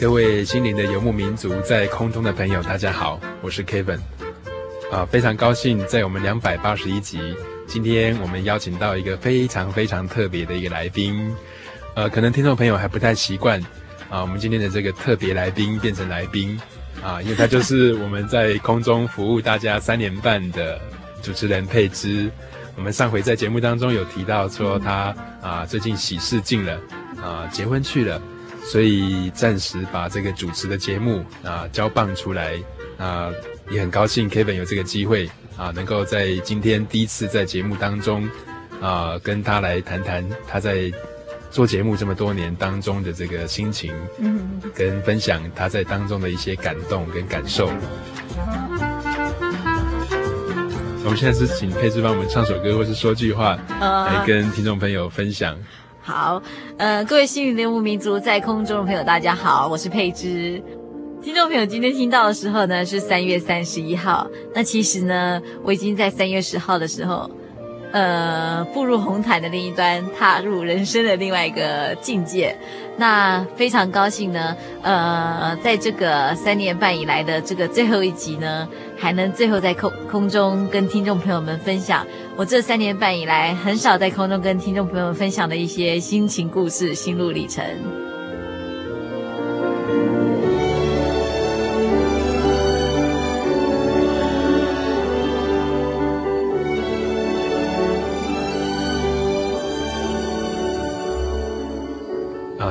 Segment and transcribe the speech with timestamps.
[0.00, 3.98] 各位心灵的游牧民族，在空中的朋友，大家好，我是 Kevin，
[4.92, 7.18] 啊，非常高兴在我们两百八十一集，
[7.66, 11.34] 今天我们邀请到一个非常非常特别的一个来宾，
[11.96, 13.60] 呃，可能听众朋友还不太习惯，
[14.08, 16.56] 啊，我们今天的这个特别来宾变成来宾，
[17.02, 20.80] 啊，因为他就是我们在空中服务大家三年半的
[21.24, 22.30] 主持人佩芝，
[22.76, 26.80] 我们上回在节目当中有提到说他啊最近喜事进了，
[27.20, 28.22] 啊，结婚去了。
[28.70, 32.58] 所以暂时把这个主持的节目啊交棒出来
[32.98, 33.30] 啊，
[33.70, 38.28] 也很高兴 Kevin 有这个机会啊，能够在今天第一次在节目当中
[38.80, 40.92] 啊，跟他来谈谈他在
[41.50, 47.70] 做节目这么多年当中的这个心情，嗯，跟分享他在当中的一些感动跟感受。
[51.04, 55.56] 我们现在是请佩芝帮我们唱首歌，或是说句话，来跟听众朋友分享。
[56.08, 56.42] 好，
[56.78, 60.58] 呃，各位心灵的游牧民族在空中的朋友，大家好，我是佩芝。
[61.22, 64.26] 听众朋友，今天听到的时候呢，是三月三十一号。
[64.54, 67.30] 那其实呢，我已经在三月十号的时候，
[67.92, 72.56] 呃，步入红毯的另一端，踏入人生的另外一个境界。
[72.96, 78.66] 那非常高兴呢，呃，在这个三年半以来的这个最后一集呢，
[78.96, 82.06] 还能最后在空空中跟听众朋友们分享
[82.38, 87.64] 我这三年半以来很少在空中跟听众朋友们分享的一些心情故事、心路历程。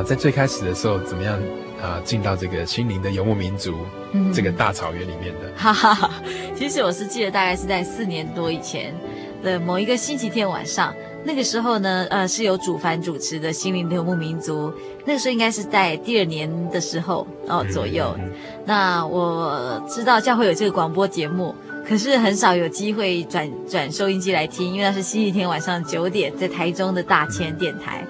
[0.06, 1.38] 在最开始的时候，怎么样
[1.82, 2.00] 啊？
[2.06, 3.76] 进到这个心灵的游牧民族，
[4.14, 5.52] 嗯，这个大草原里面的。
[5.58, 6.10] 哈哈哈，
[6.56, 8.96] 其实我是记得，大概是在四年多以前
[9.44, 10.94] 的某一个星期天晚上，
[11.24, 14.72] 那个时候呢，呃，是由主凡主持的心灵的游牧民族。
[15.06, 18.14] 那个时候应该是在第二年的时候哦左右。
[18.18, 18.64] 嗯嗯嗯。
[18.66, 21.56] 那我知道教会有这个广播节目，
[21.88, 28.04] 可是很少有机会转转收音机来听，因为那是星期天晚上九点，在台中的大千电台。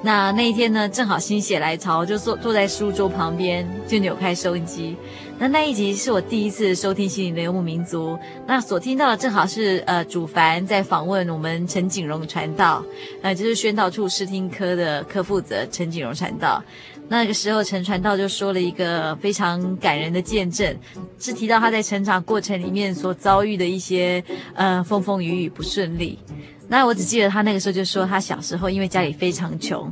[0.00, 4.96] 那那一天呢，正好心血来潮，就坐坐在书桌旁边，就扭开收音机。
[5.40, 8.14] 那那一集是我第一次收听《心灵的游牧民族》，
[8.44, 12.84] 那所听到的正好是呃，主凡在访问我们陈景荣传道，
[13.22, 16.60] 呃，就是宣道处视听科的科负责陈景荣传道。
[17.08, 20.76] 那个时候，陈传道就说了一个非常感人的见证，
[21.20, 24.22] 是提到他在成长过程里面所遭遇的一些
[24.54, 26.18] 呃风风雨雨不顺利。
[26.66, 29.90] 那我只记得他那个时候就说，他小时候因为家里非常穷，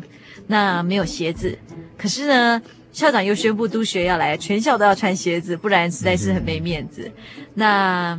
[0.49, 1.57] 那没有鞋子。
[1.97, 2.61] 可是呢，
[2.97, 7.13] 校长又宣布督学要来，全校都要穿鞋子，不然实在是很没面子。
[7.53, 8.19] 那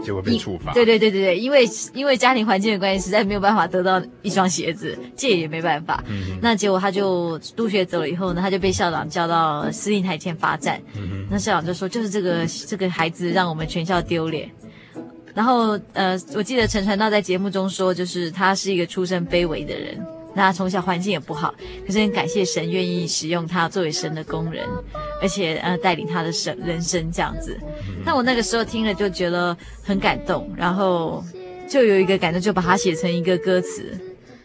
[0.00, 0.72] 结果被处罚。
[0.72, 6.04] 对对对对对，因为因为家庭环境的关系，实在没有办法得到一双鞋子，借也没办法。
[6.06, 6.38] 嗯。
[6.40, 10.80] 那结果他就督学走了以后呢，他就被校长叫到司令台前罚站。
[10.94, 11.26] 嗯。
[11.28, 14.48] 那校长就说，就是这个这个孩子让我们全校丢脸。
[15.34, 20.00] 然后，呃，我记得陈传道在节目中说，就是他是一个出身卑微的人，
[20.34, 21.54] 那他从小环境也不好，
[21.86, 24.66] 可是很感谢神愿意使用他作为神的工人，
[25.20, 27.58] 而且呃带领他的神人生这样子。
[28.04, 31.24] 那我那个时候听了就觉得很感动，然后
[31.68, 33.98] 就有一个感动，就把它写成一个歌词。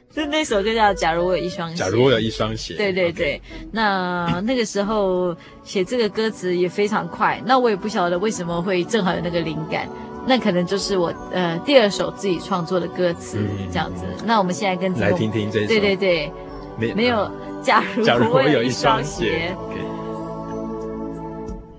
[0.10, 1.76] 就那首歌叫《假如我有一双鞋》。
[1.78, 2.74] 假如我有一双鞋。
[2.76, 3.40] 对对对，
[3.72, 9.88] 那那个时候写这个歌词也非常快，那我也不晓得为什么会正好有那个灵感，
[10.28, 13.40] 那可能就是我呃第二首自己创作的歌词
[13.72, 14.04] 这样子。
[14.26, 15.68] 那我们现在跟来听听这首。
[15.68, 16.32] 对对对，
[16.78, 17.32] 没没有。
[17.64, 19.56] 假如假如我有一双鞋。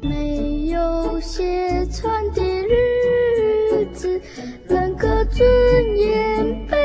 [0.00, 4.20] 没有鞋穿的日子，
[4.68, 5.46] 人格尊
[5.96, 6.76] 严被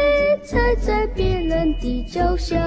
[0.43, 2.59] 踩在别人的脚下。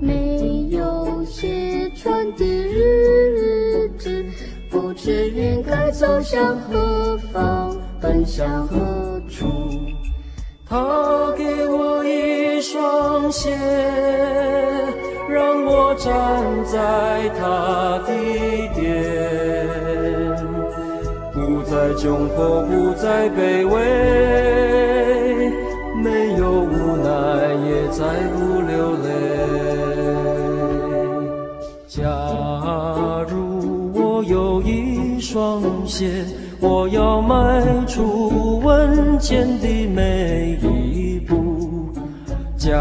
[0.00, 4.53] 没有鞋穿的日子，不
[4.96, 9.46] 知应该走向何方，奔向何处。
[10.66, 13.54] 他给我一双鞋，
[15.28, 18.08] 让我站在他的
[18.74, 18.84] 殿，
[21.32, 23.74] 不再窘迫，不再卑微，
[26.02, 27.08] 没有无奈，
[27.68, 28.02] 也再
[28.32, 28.72] 不流
[29.04, 29.06] 泪。
[31.86, 32.00] 假
[33.28, 33.43] 如
[34.24, 36.24] 有一双鞋。
[36.60, 41.92] 我要迈出稳健的每一步。
[42.56, 42.72] 假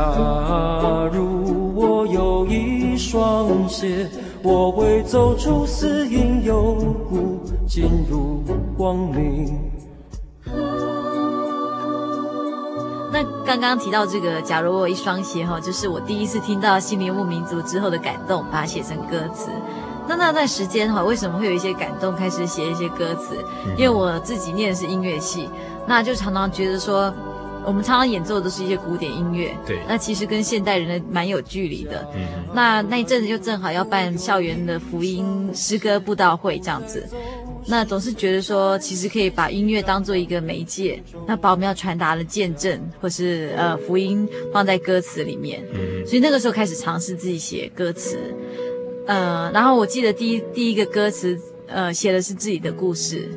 [1.12, 4.08] 如我有一双鞋，
[4.42, 6.76] 我会走出死荫幽
[7.10, 8.42] 谷，进入
[8.78, 9.54] 光明。
[13.12, 19.50] 那刚刚提到这个，假如我有一双鞋哈，就是我第一次听到《新游牧民族》之后的感动，把它写成歌词。
[20.08, 23.38] 那那段时间哈，为什么会有一些感动，开始写一些歌词？
[23.78, 25.50] 因为我自己念的是音乐系，
[25.88, 27.14] 那就常常觉得说，
[27.66, 32.06] 我们常常演奏的都是一些古典音乐，对，那其实跟现代人的蛮有距离的。
[32.16, 32.22] 嗯，
[32.54, 37.08] 那那一阵子就正好要办校园的福音诗歌布道会这样子，
[37.66, 45.64] 那总是觉得说，其实可以把音乐当做一个媒介，那把我们要传达的见证或是呃福音放在歌词里面。
[45.74, 48.20] 嗯，所以那个时候开始尝试自己写歌词。
[49.06, 53.30] 呃，然后我记得第一第一个歌词，呃，写的是自己的故事，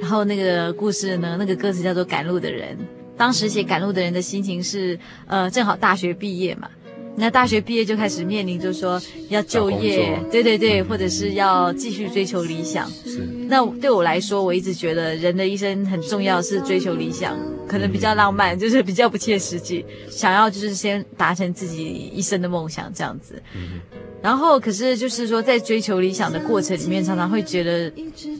[0.00, 2.76] 然后那个故事呢，那个歌词叫做《赶路的人》。
[3.16, 6.68] 当时写《赶路的人》的心情是，呃，正好大学毕业嘛，
[7.14, 12.90] 那大学毕业就开始面临，就是说要就业，对对对，或者是要继续追求理想。
[13.04, 13.28] 是。
[13.52, 17.38] 那对我来说，我一直觉得人的一生很重要是追求理想，
[17.68, 23.42] 可能比较浪漫，就是比较不切实际，想要就是先达成自己一生的梦想这样子。
[23.54, 23.78] 嗯。
[24.22, 27.92] 然后，可是就是说，在追求理想的过程里面，常常会觉得，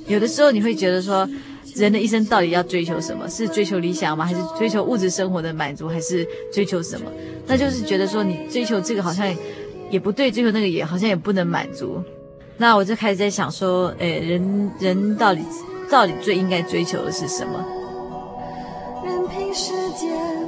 [0.06, 1.28] 有的时候你会觉得说，
[1.74, 3.28] 人的一生到底要追求什么？
[3.28, 4.24] 是追求理想吗？
[4.24, 5.88] 还是追求物质生活的满足？
[5.88, 7.12] 还是追求什么？
[7.46, 9.30] 那就是觉得说，你追求这个好像
[9.90, 12.02] 也不对，追求那个也好像也不能满足。
[12.56, 15.42] 那我就开始在想说，诶，人人到底
[15.90, 17.64] 到底最应该追求的是什么？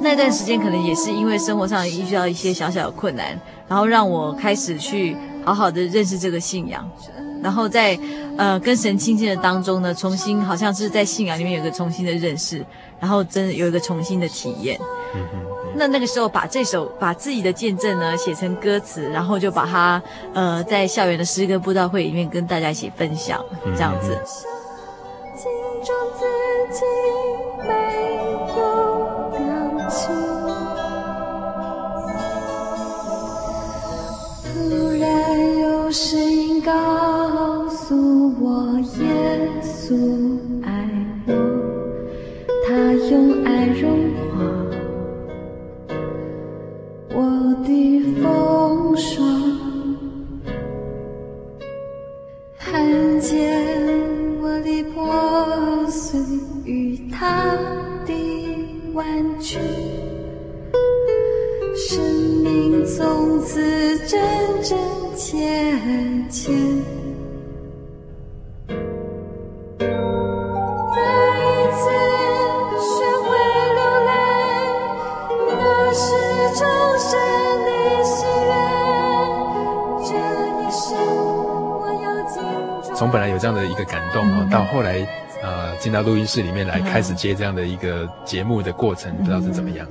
[0.01, 3.39] 那段时间可能也是因为生活上遇到一些小小的困难。
[3.67, 6.87] 然后让我开始去好好的认识这个信仰，
[7.41, 7.97] 然后在
[8.37, 12.63] 呃跟神亲近的当中呢，重新好像是在信仰里面有个重新的认识，
[12.99, 14.79] 然后真的有一个重新的体验。
[15.15, 15.54] 嗯。
[15.77, 20.01] 那那个时候把这首把自己的见证呢写成歌词，然后就把它
[20.33, 23.43] 呃在校园的诗歌布道会里面跟大家一起分享，
[23.75, 24.17] 这样子。
[35.91, 39.07] 声音告诉我，耶
[39.63, 39.95] 稣
[40.65, 40.89] 爱
[41.25, 41.33] 我，
[42.67, 42.75] 他
[43.09, 43.34] 用
[47.17, 47.21] 我
[47.63, 49.25] 的风霜，
[52.59, 53.65] 看见
[54.41, 56.19] 我的破碎
[56.65, 57.55] 与他
[58.05, 58.13] 的
[58.93, 59.57] 弯曲，
[61.73, 62.03] 生
[62.43, 64.19] 命从此真
[64.61, 64.77] 真
[65.15, 65.39] 切
[66.29, 66.51] 切，
[83.65, 85.05] 的一个感动啊，到后来
[85.41, 89.87] 呃进到录音室里面来开始接这样的一个节目的过程，不知道是怎么样？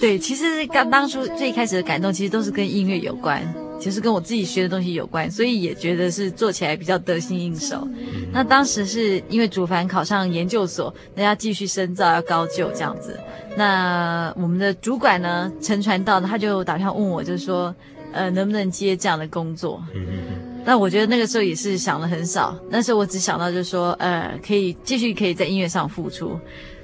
[0.00, 3.42] 对，其实刚当初最开始的感动，其实都是跟音乐有关。
[3.78, 7.88] 其实跟我自己学的东西有关，所以也觉得是做起来比较得心应手。
[8.30, 13.18] 那当时是因为主凡考上研究所，那要继续深造，要高就这样子。
[13.56, 17.74] 那我们的主管呢，陈传道，他就打电话问我，就是说，
[18.12, 19.82] 呃，能不能接这样的工作？
[20.64, 26.38] 那我觉得那个时候也是想的很少，那时候我只想到就是说，呃，可以继续可以在音乐上付出。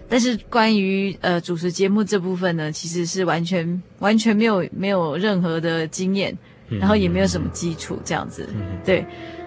[0.09, 6.37] 但是关于呃主持节目这部分呢，其实是完全 完全没有没有任何的经验，
[6.69, 8.49] 然后也没有什么基础这样子。
[8.85, 9.05] 对，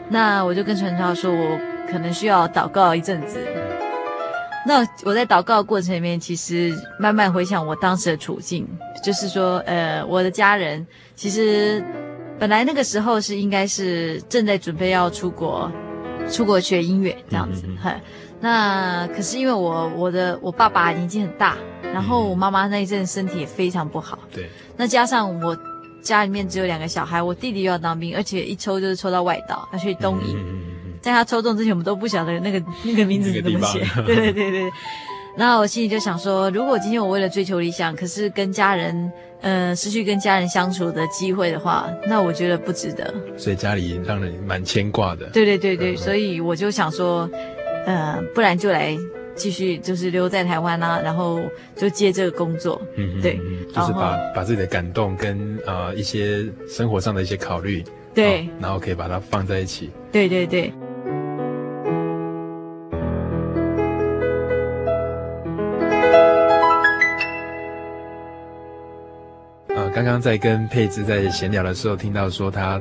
[0.09, 1.59] 那我就跟陈超说，我
[1.89, 3.39] 可能需要祷告一阵子。
[4.67, 8.67] 那我在祷告的过程里面，其实慢慢回想我当时的处境，
[9.01, 11.81] 就是说，呃，我的家人其实
[12.39, 15.69] 本来那个时候是应该是正在准备要出国，
[16.31, 17.93] 出国学音乐这样子，哈。
[18.39, 24.17] 那可是因为我我的我爸爸年纪很大，然后我妈妈那一阵身体也非常不好。
[24.33, 24.49] 对。
[24.77, 25.57] 那加上我
[26.01, 30.37] 家里面只有两个小孩，我弟弟又要当兵，而且一抽就是抽到外岛，要去东营。
[31.01, 33.85] 在他抽中之前，我们都不晓得那个 那个名字怎么写。
[34.07, 34.71] 对对对对。
[35.35, 43.13] 那我心里就想说，如果今天我为了追求理想，可是跟家人呃失去跟家人相处的机会的话，那我觉得不值得。
[43.37, 45.25] 所以家里让人蛮牵挂的。
[45.27, 47.29] 对对对对，所以我就想说。
[47.85, 48.95] 呃，不然就来
[49.35, 51.39] 继续，就是留在台湾啊，然后
[51.75, 52.79] 就接这个工作。
[52.97, 53.39] 嗯嗯，对，
[53.73, 59.89] 就是把把自己的感动跟呃一些生活上的一些考虑，对，然后可以把它放在一起。
[60.11, 60.71] 对对对。
[69.99, 72.75] 刚刚在跟佩芝在闲聊的时候，听到说他，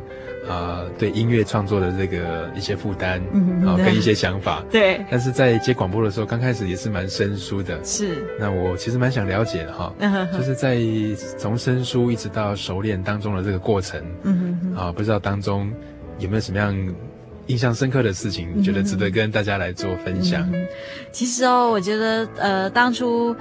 [0.47, 5.05] 啊、呃，对音乐创作的这个一些负担，嗯，然后跟一些想法， 对。
[5.11, 8.25] 但是在接广播的时候，刚开始也是蛮生疏的，是。
[8.39, 9.93] 那我其实蛮想了解的哈，
[10.33, 10.79] 就是在
[11.37, 15.69] 从生疏一直到熟练当中的这个过程，嗯哼啊，不知道当中
[16.21, 16.95] 有没有什么样
[17.49, 20.49] 印象深刻的事情，觉得值得跟大家来做分享。
[20.53, 20.65] 嗯、
[21.11, 23.35] 其实哦，我觉得呃，当初。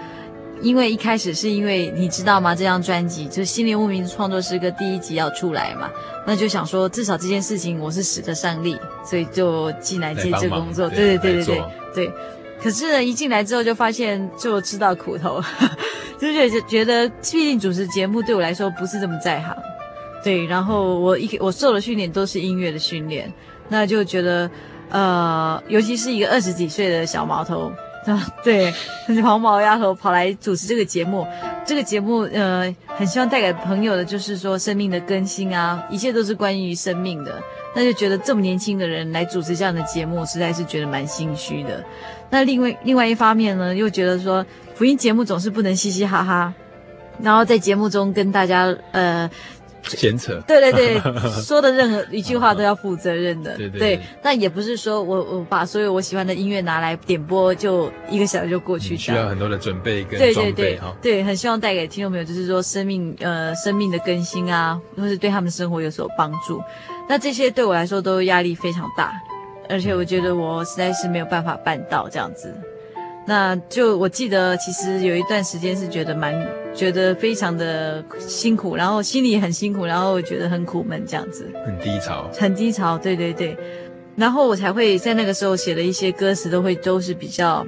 [0.61, 2.55] 因为一开始是因为你知道吗？
[2.55, 5.89] 这张专辑就是《心灵牧民创作诗歌》第一集要出来嘛，
[6.25, 10.89] 那就想说至少这件事情我是使得上力，所以就进来接这个工作。
[10.89, 12.13] 对对对对对对。
[12.61, 15.41] 可是呢，一进来之后就发现就吃到苦头，
[16.19, 19.55] 就是觉得毕竟主持节目对我来说不是这么在行。
[20.23, 23.31] 对，然后我一我受的训练都是音乐的训练，
[23.69, 24.49] 那就觉得
[24.89, 27.71] 呃，尤其是一个二十几岁的小毛头。
[28.07, 28.73] 啊， 对，
[29.21, 31.27] 黄毛丫头跑来主持这个节目，
[31.65, 37.41] 这个节目呃，很希望带给朋友的就是说生命的更新啊，一切都是关于生命的。
[37.75, 41.83] 那就觉得这么年轻的人来主持这样的节目，实在是觉得蛮心虚的。
[42.29, 46.53] 那另外另外一方面呢，又觉得说福音节目总是不能嘻嘻哈哈，
[47.21, 49.29] 然后在节目中跟大家呃。
[49.89, 50.99] 闲扯，对对对，
[51.41, 53.99] 说的任何一句话都要负责任的，对对，对。
[54.23, 66.61] 那也不是说我我把所有我喜欢的音乐拿来点播，就一个小时就过去，需要很多的准备跟对对对对，很希望带给听众朋友，就是说生命呃生命的更新啊，或是对他们生活有所帮助。
[67.07, 69.13] 那这些对我来说都压力非常大，
[69.69, 72.53] 而且我觉得我实在是没有办法办到这样子。
[73.25, 76.33] 那就我记得，其实有一段时间是觉得蛮
[76.77, 83.57] 觉得非常的辛苦，然后心里也很辛苦，然后觉得很苦闷这样子，很低潮，很低潮，对对对，
[84.15, 87.65] 然后我才会在那个时候写的一些歌词，都会都是比较，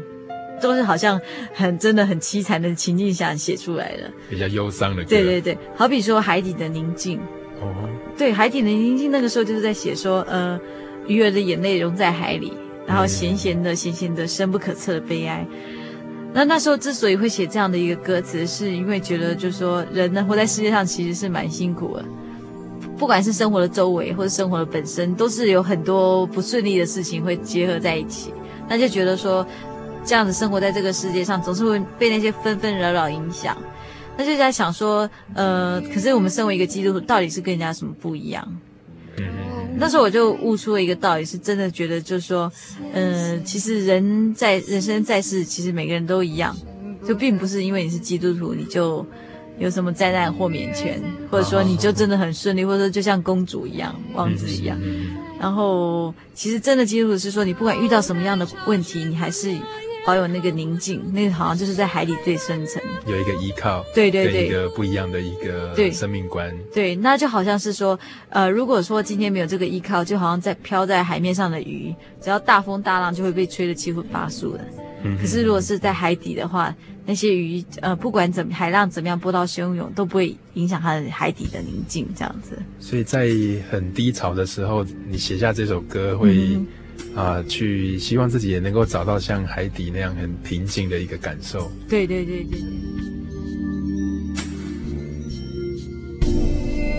[0.62, 1.20] 都是好像
[1.54, 7.20] 很真的很凄惨的情境下写出来的，比较忧伤的歌，对对对，好比说海底的宁静，
[7.60, 10.60] 哦，对，海底的宁静，那个时候就是在写说，呃，
[11.08, 12.54] 鱼儿的眼泪融在海里。
[12.88, 15.46] 然后咸咸的、咸咸的、深不可测的悲哀。
[16.34, 22.06] 那那时候之所以会写这样的一个歌词，是因为觉得就是说，人呢活在世界上其实是蛮辛苦的，
[22.98, 28.32] 不管是生活的周围或者生活的本身，都是有很多不顺利的事情会结合在一起。
[28.70, 29.46] 那就觉得说，
[30.06, 33.58] 这样子生活在这个世界上，总是会被那些纷纷扰扰影响。
[34.16, 38.48] 那就在想说，呃，可是我们身为一个基督徒，到底是跟人家什么不一样？
[39.80, 42.52] 那时候我就悟出了一个道理，是真的觉得就是说，
[42.94, 46.56] 嗯、呃，其实人在人生在世，其实每个人都一样，
[47.08, 49.06] 就并不是因为你是基督徒，你就
[49.58, 54.78] 有什么灾难豁免权，或者说你就真的很顺利，或者说就像公主一样、王子一样。
[55.40, 59.56] 然后，其实真的基督徒是说，你不管遇到什么样的问题，你还是。
[60.06, 74.66] 保有那个宁静，那个好像就是在海里最深层有一个依靠，对对对，一个不一样的一个生命观，对，对，那就好像是说，呃，如果说今天没有这个依靠，就好像在漂在海面上的鱼，只要大风大浪就会被吹得七荤八素的。
[75.04, 76.74] 嗯，可是如果是在海底的话，
[77.06, 82.58] 那些鱼，呃，不管怎么海浪怎么样波涛汹涌，都不会影响它的海底的宁静，这样子。
[82.80, 83.30] 所以在
[83.70, 86.34] 很低潮的时候，你写下这首歌会。
[86.36, 86.66] 嗯
[87.16, 91.72] 啊，去希望自己也能够找到像海底那样很平静的一个感受。
[91.88, 92.60] 对对对对。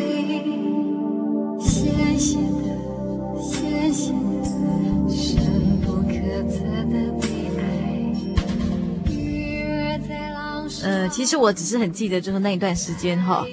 [1.59, 2.65] 的的，
[5.09, 5.19] 深
[5.81, 6.13] 不可
[6.49, 6.55] 测
[6.91, 7.23] 的悲
[7.57, 7.59] 哀。
[10.83, 13.45] 呃，其实我只是很记得，就是那一段时间哈。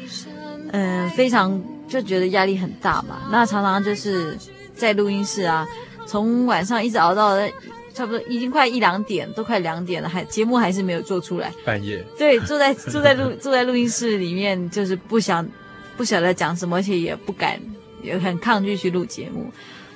[1.15, 3.23] 非常就觉得压力很大嘛。
[3.31, 4.37] 那常常就是
[4.75, 5.67] 在录音室啊，
[6.07, 7.37] 从晚上一直熬到
[7.93, 11.53] 差不多已经快一两点，都快两点了，还节目还是没有做出来。
[11.65, 12.05] 半夜。
[12.19, 15.47] 对，坐在 坐在录坐在录音室里面，就是不想
[15.97, 17.61] 不晓得讲什么，而且也不敢，
[18.03, 19.51] 也很抗拒去录节目。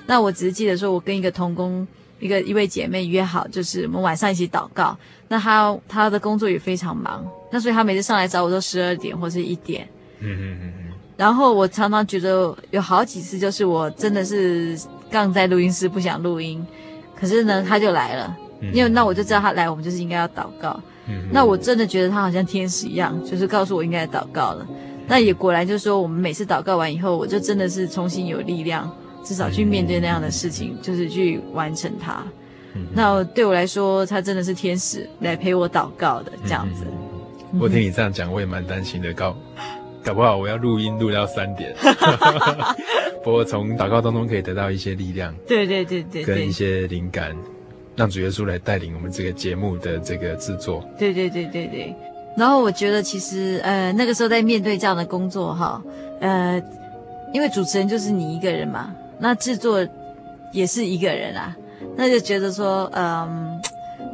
[0.06, 1.86] 那我只是记得说，我跟一个同工。
[2.20, 4.98] 一个一位姐妹约好，就是我们晚上一起祷告。
[5.28, 9.88] 那她她的工作也非常忙，那所以她每次上来找我都十二点或是一点。
[10.18, 10.87] 嗯嗯嗯嗯。
[11.18, 14.78] 然后我常常觉得有好几次，就是我真的是
[15.10, 16.64] 杠在录音室不想录音，
[17.14, 18.36] 可是呢，他就来了。
[18.72, 20.80] 因为那我就知道他来，我们就是应该要祷告。
[21.08, 21.28] 嗯。
[21.32, 24.66] 那我真的觉得他好像天使一样，就是告诉我应该祷告了。
[25.06, 28.88] 那也果然就是说，我们每次祷告完以后，我就真的是重新有力量。
[29.24, 32.24] 至少去面对那样的事情，嗯、就是去完成它。
[32.74, 36.84] 嗯、那对我来说，他真的是天使来陪我祷告的这样子。
[37.52, 39.36] 嗯、我听你这样讲，我也蛮担心的，搞
[40.08, 41.74] 搞不好我要录音录到三点。
[43.22, 47.36] 不过从祷告当中可以得到一些力量，对对对对，跟一些灵感，
[47.94, 50.82] 让主耶稣来带领我们这个节目的这个制作。
[50.98, 51.94] 对对对对对。
[52.38, 55.82] 然后我觉得其实呃那个时候在面对这样的工作哈，
[56.20, 56.58] 呃，
[57.34, 58.94] 因为主持人就是你一个人嘛。
[59.18, 59.86] 那制作
[60.52, 61.54] 也是一个人啊，
[61.96, 63.60] 那就觉得说，嗯，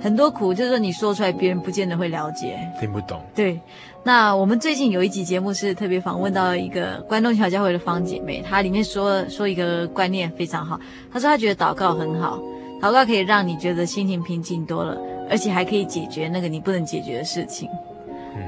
[0.00, 3.22] 很多苦，就是说你说出来，别人不见得会了解，听不懂。
[3.32, 3.60] 对，
[4.06, 10.78] 那我们最近有一集节目是特别访问到一个关东桥教会的方姐妹，她里面说说一个观念非常好，
[11.10, 12.38] 她说她觉得祷告很好，
[12.82, 15.00] 祷告可以让你觉得心情平静多了，
[15.30, 17.66] 而且还可以解决那个你不能解决的事情。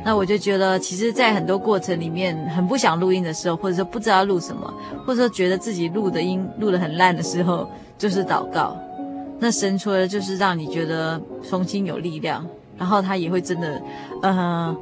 [0.04, 4.72] 那我就觉得，其实，在很多过程里面，很不想录音的时候，或者说不知道录什么，
[5.06, 8.76] 或者说觉得自己录的音录得很烂的时候，就是祷告。
[9.38, 12.44] 那神除了就是让你觉得重新有力量，
[12.76, 13.80] 然后他也会真的，
[14.22, 14.76] 呃，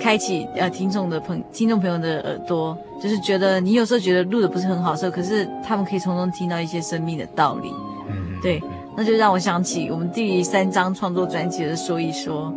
[0.00, 7.70] 开启呃听众的朋听众朋友的耳朵，就是觉得你有时候觉得录的不是很好的时候，可是他们可以从中听到一些生命的道理。
[8.08, 8.60] 嗯，对，
[8.96, 12.52] 那就让我想起我们第三张创作专辑的说一说。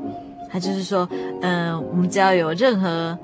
[0.50, 1.08] 他就是说，
[1.42, 3.18] 嗯、呃，我们只要有任何，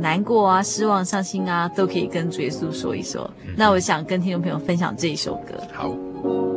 [0.00, 3.28] 难过啊、失望、伤心啊，都可以跟主耶稣说一说。
[3.46, 5.54] 嗯、那我想跟听众朋友分享这一首歌。
[5.72, 6.55] 好。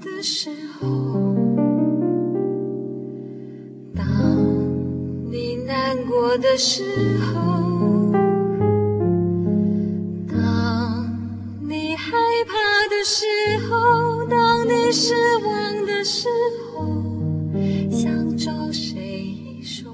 [0.00, 0.86] 的时候，
[3.94, 4.04] 当
[5.30, 6.84] 你难过的时
[7.18, 8.12] 候。
[10.28, 11.06] 当
[11.68, 12.12] 你害
[12.46, 12.54] 怕
[12.88, 13.24] 的时
[13.68, 16.28] 候，当你失望的时
[16.72, 16.86] 候，
[17.90, 19.92] 想找谁说？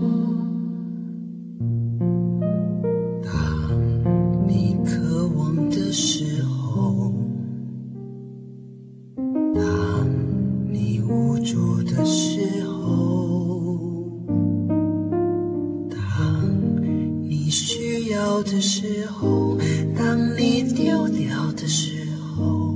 [18.44, 19.56] 的时候，
[19.96, 22.74] 当你丢掉的时候，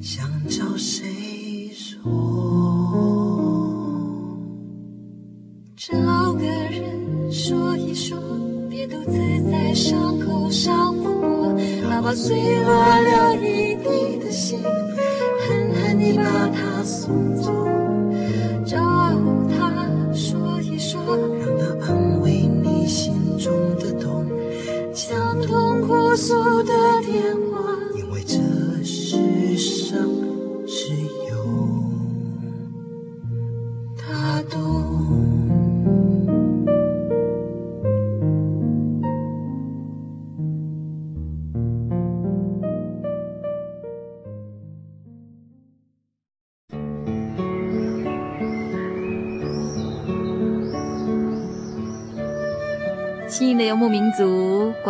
[0.00, 2.00] 想找谁说？
[5.76, 8.18] 找个人说一说，
[8.70, 11.52] 别独自在伤口上火，
[11.88, 17.52] 哪怕碎落了一地的心，狠狠地把它送走。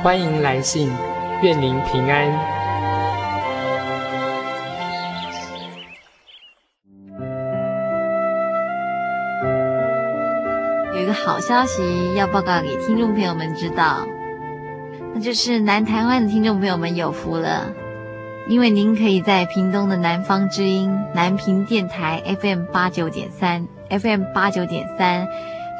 [0.00, 0.88] 欢迎来信，
[1.42, 2.26] 愿您平安。
[10.94, 14.06] 有一个好消息要报告给听众朋友们知道。
[15.12, 17.72] 那就是南台湾的听众朋友们有福了，
[18.48, 25.26] 因为您可以在屏东的南方之音南屏电台 FM 八九点三 FM 八九点三，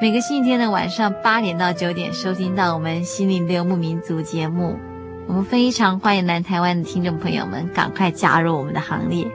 [0.00, 4.78] 每个星期天的晚上八点到九点收听到我们心灵的游牧民族节目。
[5.26, 9.26] 我们非常欢迎南台湾的听众朋友们赶快加入我们的行列。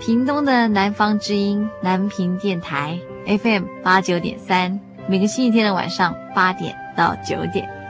[0.00, 7.81] 屏东的南方之音南屏电台 FM 八九点三，每个星期天的晚上八点到九点。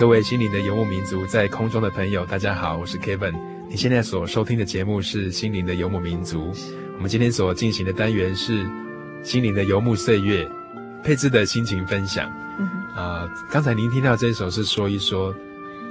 [0.00, 3.34] 各位心灵的游牧民族，在空中的朋友，大家好，我是 Kevin。
[3.68, 6.54] 你现在所收听的节目是心灵的游牧民族。
[6.96, 8.66] 我们今天所进行的单元是
[9.22, 10.48] 心灵的游牧岁月，
[11.04, 12.30] 佩芝的心情分享。
[12.96, 15.34] 啊、刚才您听到这首是说一说，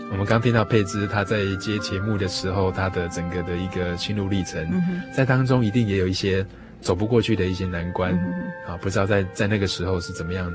[0.09, 6.43] 我们刚听到佩芝她在接节目的时候，她的整个的一个心路历程，嗯、在当中一定也有一些
[6.81, 8.11] 走不过去的一些难关。
[8.65, 10.51] 啊、不知道在在那个时候是怎么样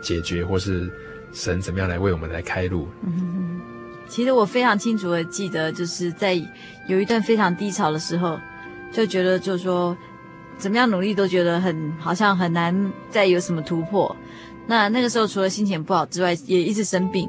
[0.00, 0.88] 解决，或是。
[1.32, 2.86] 神怎么样来为我们来开路？
[3.02, 3.60] 嗯，
[4.08, 6.34] 其实我非常清楚的记得，就是在
[6.88, 8.38] 有一段非常低潮的时候，
[8.92, 9.96] 就觉得就是说，
[10.58, 14.14] 怎么样努力都觉得很好像很难再有什么突破。
[14.66, 17.28] 那那个时候除了心情不好之外，也一直生病，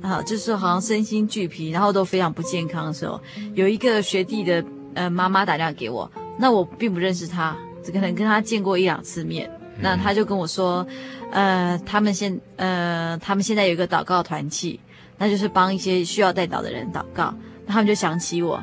[0.00, 3.20] 啊，就是好像身心俱疲，然后都非常不健康的时候，
[3.54, 9.50] 有一个学弟的呃妈妈打电话给我，那我并不认识他，只可能跟他见过一两次面。
[9.82, 10.86] 那他就跟我说，
[11.32, 14.78] 呃，他们现呃，他们现在有一个祷告团契，
[15.16, 17.34] 那就是帮一些需要代祷的人祷告。
[17.66, 18.62] 那他们就想起我，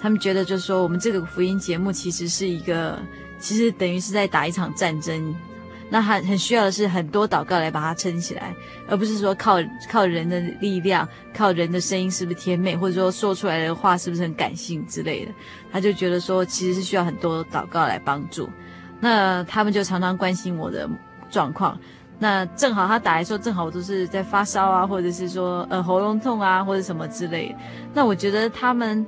[0.00, 2.98] 他们觉得就是说，我们这个福音节目其实是一个，
[3.38, 5.34] 其实等于是在打一场战争。
[5.90, 8.54] 那很很需要的是很多祷告来把它撑起来，
[8.86, 9.56] 而不是说靠
[9.90, 15.32] 靠人的力量，靠人的声音是不是甜美，或者说说出来的话是不是很感性之类的。
[15.72, 18.46] 他就觉得说，其实是需要很多祷告来帮助。
[19.00, 20.88] 那他们就常常关心我的
[21.30, 21.78] 状况。
[22.18, 27.54] 那正好他打来说，正好我都是在发烧啊，或者是说呃喉咙痛啊，或者什么之类。
[27.94, 29.06] 那我觉得他们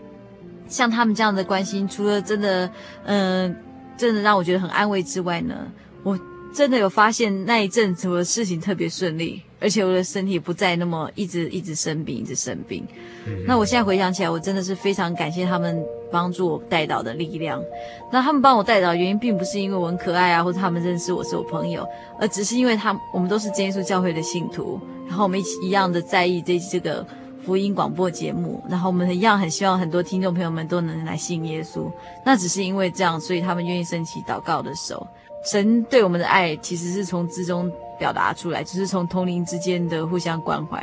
[0.68, 2.70] 像他们这样的关心，除了真的
[3.04, 3.56] 嗯、
[3.96, 5.56] 真的让我觉得很安慰之外呢，
[6.04, 6.16] 我
[6.54, 12.86] 真的有发现那一阵子我的事情特别顺利，而且我的身体不再那么一直一直生病，一直生病。
[13.26, 13.44] 嗯。
[13.46, 15.80] 那我现在回想起来，我真的是非常感谢他们。
[16.12, 17.62] 帮助我带导的力量，
[18.10, 21.86] 那他们帮我带导的原因，并不是因为我很可爱啊，或者他们认识我是我朋友，
[22.18, 27.06] 而只是因为他们我们都是真耶稣教会的信徒，然后我们一起一样的在意这这个
[27.46, 31.88] 福音广播节目，然后我们一样很希望很多听众朋友们都能来信耶稣。
[32.26, 35.06] 那只是因为这样，所以他们愿意伸起祷告的手。
[35.44, 37.70] 神对我们的爱，其实是从之中。
[38.00, 40.80] 表达出来，就是从同龄之间的互相关怀，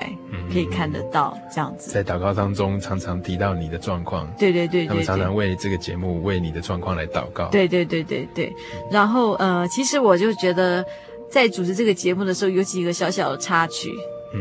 [0.54, 1.92] 可以看得到这样子。
[1.92, 4.32] 在祷告当中，常常提到你的状况。
[4.38, 7.48] 对对对对，他们常常为这个节目、为你的状况来祷告。
[7.50, 8.56] 对对对对对。
[8.92, 10.86] 然后呃，其实我就觉得，
[11.30, 13.92] 在主持这个节目的时候，有几个小小的插曲，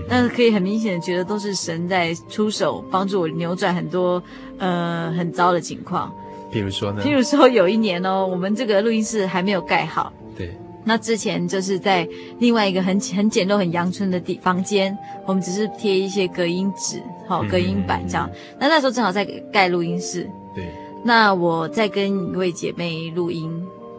[0.06, 4.22] 但是可以很明显的觉得都是神在出手，帮助我扭转很多
[4.58, 6.14] 呃很糟的情况。
[6.52, 7.02] 譬如说呢？
[7.02, 10.12] 譬如说有一年哦，我们这个录音室还没有盖好。
[10.36, 10.54] 对。
[10.88, 14.96] 那之前就是在另外一个很很简陋、很阳春的地房间，
[15.26, 18.30] 我们只是贴一些隔音纸、好隔音板这样。
[18.60, 20.64] 那、嗯、那时候正好在盖录音室，对。
[21.04, 23.50] 那我在跟一位姐妹录音，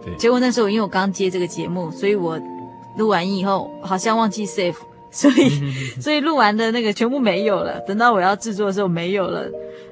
[0.01, 0.15] 对。
[0.15, 2.39] 结果那时候因为我刚接这个节目，所以我
[2.95, 4.77] 录完音以后好像忘记 save，
[5.11, 7.81] 所以 所以录完的那个全部没有了。
[7.81, 9.45] 等到我要制作的时候没有了，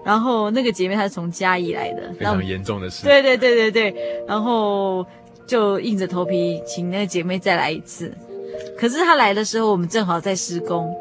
[0.05, 3.03] 然后那个姐妹她是从嘉义来的，非常严重的事。
[3.03, 5.05] 对对对对对，然后。
[5.45, 8.11] 就硬着头皮请那个姐妹再来一次，
[8.77, 10.93] 可是她来的时候，我们正好在施工，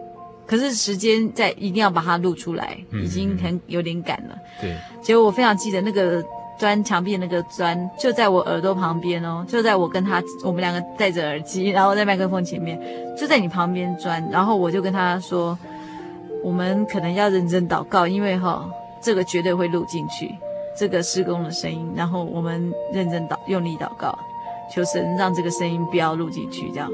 [0.47, 4.37] 可是时间在一定要把它录出来，已经很有点赶了。
[4.61, 6.23] 对，结果我非常记得那个
[6.59, 12.81] 钻墙壁那个钻就在我耳朵旁边哦，就在我跟他我们两个戴着耳机，然后在麦克风前面，
[13.19, 15.59] 就在你旁边钻，然后我就跟她说，
[16.43, 18.71] 我们可能要认真祷告，因为哈、哦，
[19.03, 20.31] 这个绝对会录进去，
[20.79, 24.17] 这个施工的声音，然后我们认真祷用力祷告，
[24.73, 26.91] 求神让这个声音不要录进去，这样。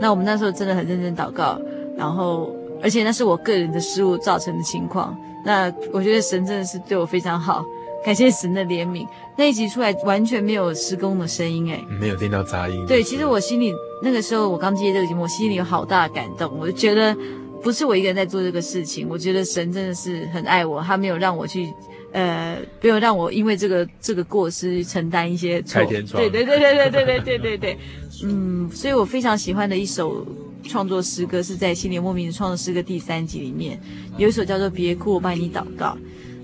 [0.00, 1.60] 那我们那时候真的很认真祷告，
[1.96, 5.16] 然后而且那是我个人的失误造成的情况。
[5.44, 7.64] 那我觉得神真的是对我非常好，
[8.04, 9.06] 感谢神的怜悯。
[9.36, 12.86] 那一集出来完全没有施工的声音，哎，没有听到杂音。
[12.86, 16.56] 对，其实我心里那个时候我刚接这个节目，我心里有好大的感动。
[16.60, 17.16] 我就觉得
[17.60, 21.72] 不是我一个人在做这个事情，我觉得神真的是很爱我，他没有让我去，
[22.12, 25.82] 呃，不要让我因为这个这个过失承担一些错。
[25.84, 27.78] 对对对对对对对对对对对，
[28.24, 30.26] 嗯，所以我非常喜欢的一首。
[30.64, 33.76] 创作诗歌是在《心里莫名的创作诗歌》第三集里面，
[34.16, 35.86] 有一首叫做《别哭，我帮你祷告》。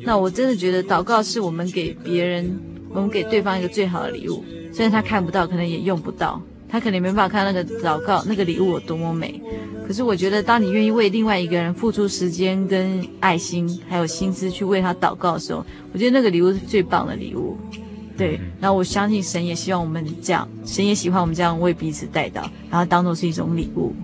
[0.03, 4.45] 那我真的觉得祷告是我们给别人，我们给对方一个最好的礼物。
[4.73, 9.41] 虽然他看不到，可能也用不到，他可能也没办法看那个祷告那个礼物有多么美。
[9.89, 17.57] 可是我觉得，当你愿意为另外一个人付出时间跟爱心，还有心思去为他祷告的时候，我觉得那个礼物是最棒的礼物。
[18.15, 23.95] 对，然后我相信神也希望我们这样，神也喜欢我们这样为彼此带到，然后当做是一种礼物。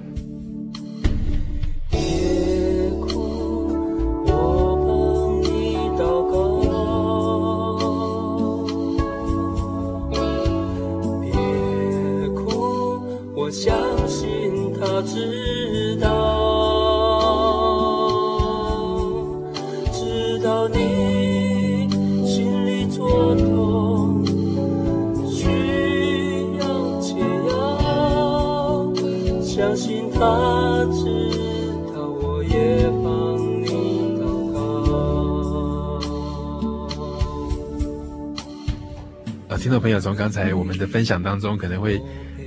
[40.15, 42.01] 从刚才我们的分享当中，可能会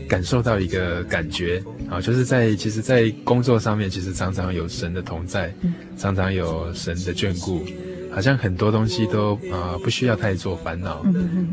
[0.07, 5.53] 感受到一个感觉啊，就是在其实，在工作上面，其实常常有神的同在，
[5.97, 7.65] 常常有神的眷顾，
[8.09, 11.03] 好像很多东西都啊不需要太做烦恼，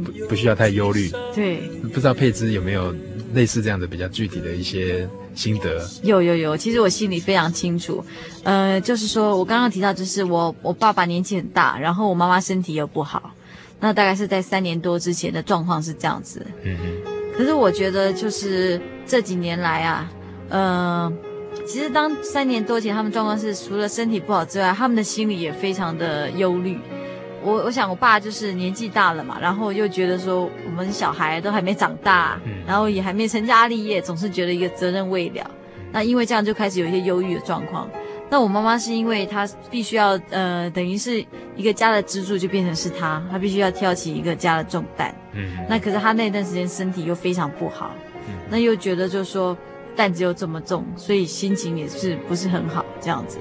[0.04, 1.10] 不不需要太忧虑。
[1.34, 1.56] 对，
[1.92, 2.94] 不知道佩芝有没有
[3.34, 5.84] 类似这样的比较具体的一些心得？
[6.04, 8.04] 有有有，其实我心里非常清楚，
[8.44, 13.34] 呃，就是说我刚刚提到，就是我我爸爸年纪很大，然后我妈妈身体又不好。
[13.80, 17.12] 那大概是在三年多之前的状况是这样子，嗯哼。
[17.36, 20.10] 可是我觉得就是这几年来啊，
[20.48, 21.12] 呃，
[21.66, 26.78] 其实当三年多前他们状况是除了身体不好之外，他们的心里也非常的忧虑。
[27.42, 35.50] 我我想我爸就是年纪大了嘛，然后又觉得说我们小孩都还没长大，然后也还没成家立业，总是觉得一个责任未了。
[35.92, 37.90] 那因为这样就开始有一些忧郁的状况。
[38.34, 45.14] 那我妈妈是因为她必须要呃，等于是一个家的支柱，就变成是她，她必须要挑起一个家的重担。
[45.34, 47.92] 嗯，那可是她那段时间身体又非常不好，
[48.26, 49.56] 嗯，那又觉得就是说
[49.94, 53.38] 担子又这么重，所以心情也是不是很好这样子。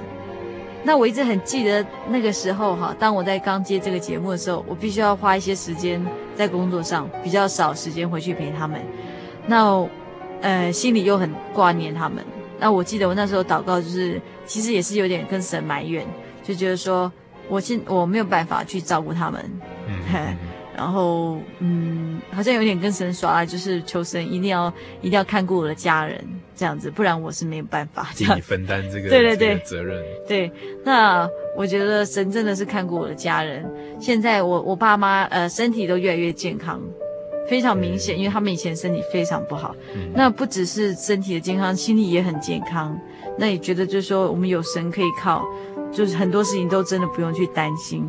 [0.83, 5.99] 那我一直很记得那个时候哈，当我在刚接这个节目的时候，我必须要花一些时间
[6.35, 8.79] 在工作上，比较少时间回去陪他们。
[9.47, 9.83] 那
[10.41, 12.23] 呃，心里又很挂念他们。
[12.59, 16.05] 那我记得我那时候祷告，就是其实也是有点跟神埋怨，
[16.43, 17.11] 就觉得说
[17.47, 19.43] 我现我没有办法去照顾他们，
[19.87, 20.37] 嗯，嗯，
[20.77, 26.23] 然后嗯，好像有点跟神耍赖，就是求神一定要一定要看顾我的家人
[26.55, 28.03] 这样子，不然我是没有办法
[28.41, 30.03] 分担这个 对对对责任。
[30.27, 30.51] 对，
[30.83, 33.65] 那我觉得神真的是看顾我的家人。
[33.99, 36.81] 现在我我爸妈呃身体都越来越健康。
[37.45, 42.97] 非常明显，因为他们以前身体非常不好，嗯、那不只是身体的健康，心理也很健康。
[43.37, 45.43] 那也觉得就是说，我们有神可以靠，
[45.91, 48.07] 就是很多事情都真的不用去担心，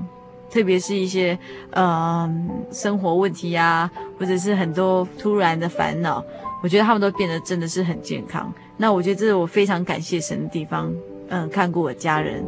[0.51, 1.39] 特别是一些
[1.71, 2.31] 呃
[2.71, 6.23] 生活问题啊，或者是很多突然的烦恼，
[6.63, 8.53] 我觉得他们都变得真的是很健康。
[8.77, 10.93] 那我觉得这是我非常感谢神的地方，
[11.29, 12.45] 嗯、看顾我家人。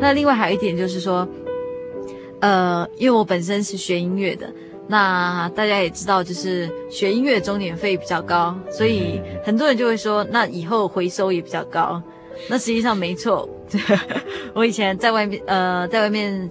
[0.00, 1.26] 那另外还有一点就是说，
[2.42, 4.52] 呃，因为我本身是学音乐的，
[4.88, 12.02] 那大家也知道，就是学音乐钟点费比较高，所以很多人就会说，那以后回收也比较高。
[12.48, 13.48] 那实际上没错，
[14.54, 16.50] 我以前在外面，呃，在外面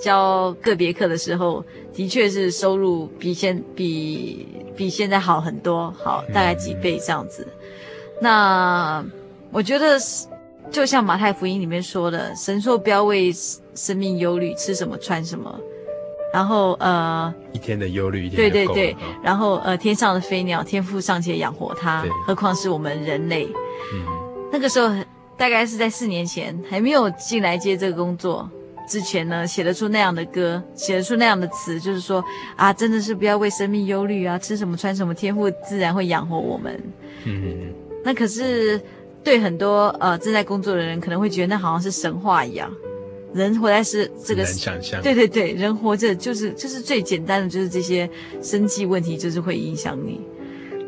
[0.00, 7.44] 教个别课的时候，的确是收入比现比比现在好很多，好大概几倍这样子。
[8.20, 9.04] 那
[9.50, 10.28] 我觉得是。
[10.70, 13.32] 就像马太福音里面说的，神说不要为
[13.74, 15.58] 生命忧虑，吃什么穿什么。
[16.32, 23.46] 然后呃，一天的忧虑一天对对对，哦、然后呃，天上的飞鸟，天父尚且养活它，何况是我们人类？
[23.94, 24.04] 嗯，
[24.50, 24.92] 那个时候
[25.36, 28.50] 大概是在四年前，还没有进来接这个工作
[28.88, 32.24] 之前呢，写得出那样的歌，写得出那样的词，就是说
[32.56, 36.74] 啊，真的是不要为生命忧虑啊，吃什么穿什么，天父自然会养活我们。
[37.26, 37.74] 嗯嗯嗯。
[38.04, 38.80] 那可是
[39.24, 42.70] 对很多呃正在工作的人，可能会觉得那好像是神话一样。
[43.32, 45.02] 人活在是这个，难想象。
[45.02, 48.08] 对对对，人活着就是就是最简单的，就是这些
[48.40, 50.20] 生计问题，就是会影响你。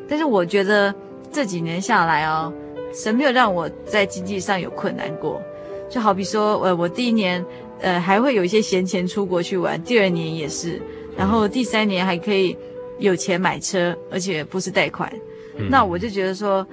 [0.09, 0.95] 但是我觉得
[1.33, 2.53] 这几年下来哦，
[2.95, 5.43] 神没有让我在经济上有困难过。
[5.91, 7.45] 就好比说，呃，我第一年
[7.81, 10.81] 呃还会有一些闲钱出国去玩，第二年也是，
[11.17, 12.57] 然后第三年还可以
[13.01, 15.13] 有钱买车，而且不是贷款。
[15.57, 15.69] 嗯。
[15.69, 16.65] 那我就觉得说，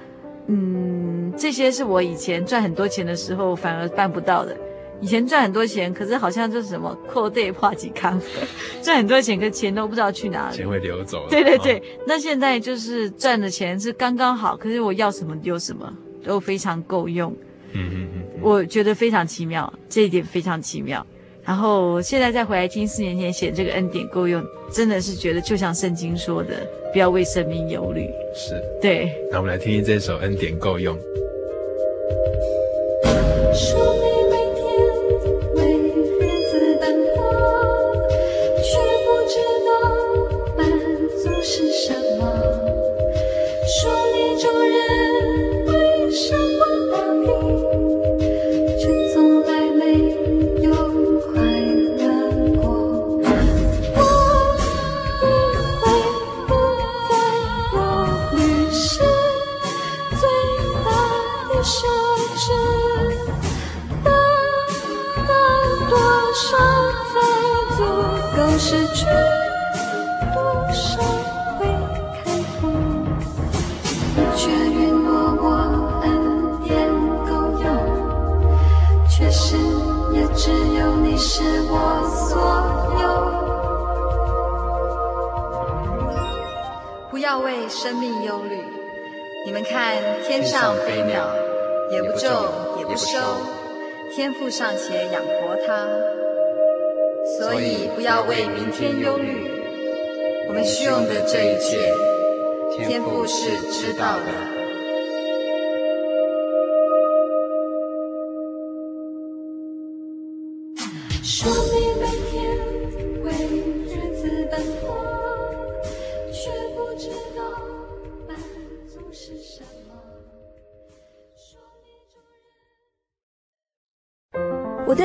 [0.46, 4.56] 嗯，这些是我以前赚很多钱的时候反而办不到的。
[5.00, 8.18] 以前赚很多钱，可是好像就是什么扣贷破几康，
[8.80, 11.26] 赚很多钱，可是钱都不知道去哪里，钱会流走。
[11.28, 17.34] 对对对，哦、那现在就是赚的钱是刚刚好，可是我要什么有什么，都非常够用。
[17.72, 21.04] 嗯嗯嗯，我觉得非常奇妙，这一点非常奇妙。
[21.46, 28.08] 然后现在再回来听四年前写这个恩典够用，真的是觉得就像圣经说的，不要为生命忧虑。
[28.34, 29.12] 是，对。
[29.30, 30.98] 那我们来听听这首恩典够用。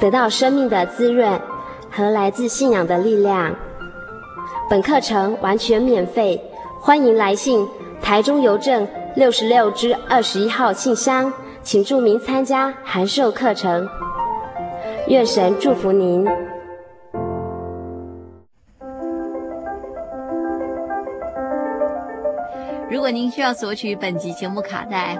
[0.00, 1.40] 得到生命的滋润
[1.90, 3.54] 和来自信仰的力量。
[4.70, 6.40] 本课程完全免费，
[6.80, 7.66] 欢迎来信
[8.00, 11.32] 台中邮政六十六支二十一号信箱，
[11.62, 13.88] 请注明参加函授课程。
[15.08, 16.26] 愿神祝福您。
[22.90, 25.18] 如果您需要索取本集节目卡带，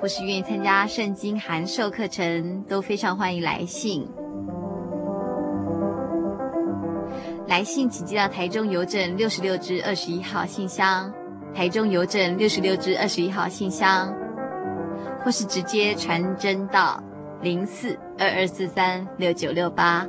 [0.00, 4.06] 或是愿意参加圣经函授课程，都非常欢迎来信。
[7.46, 11.12] 来信请寄到台中邮政六十六支二十一号信箱，
[11.54, 14.12] 台中邮政六十六支二十一号信箱，
[15.24, 17.02] 或是直接传真到
[17.40, 20.06] 零四二二四三六九六八，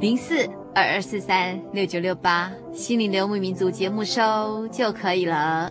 [0.00, 5.70] 零四二二四三六九六八，心灵流牧民族节目收就可以了。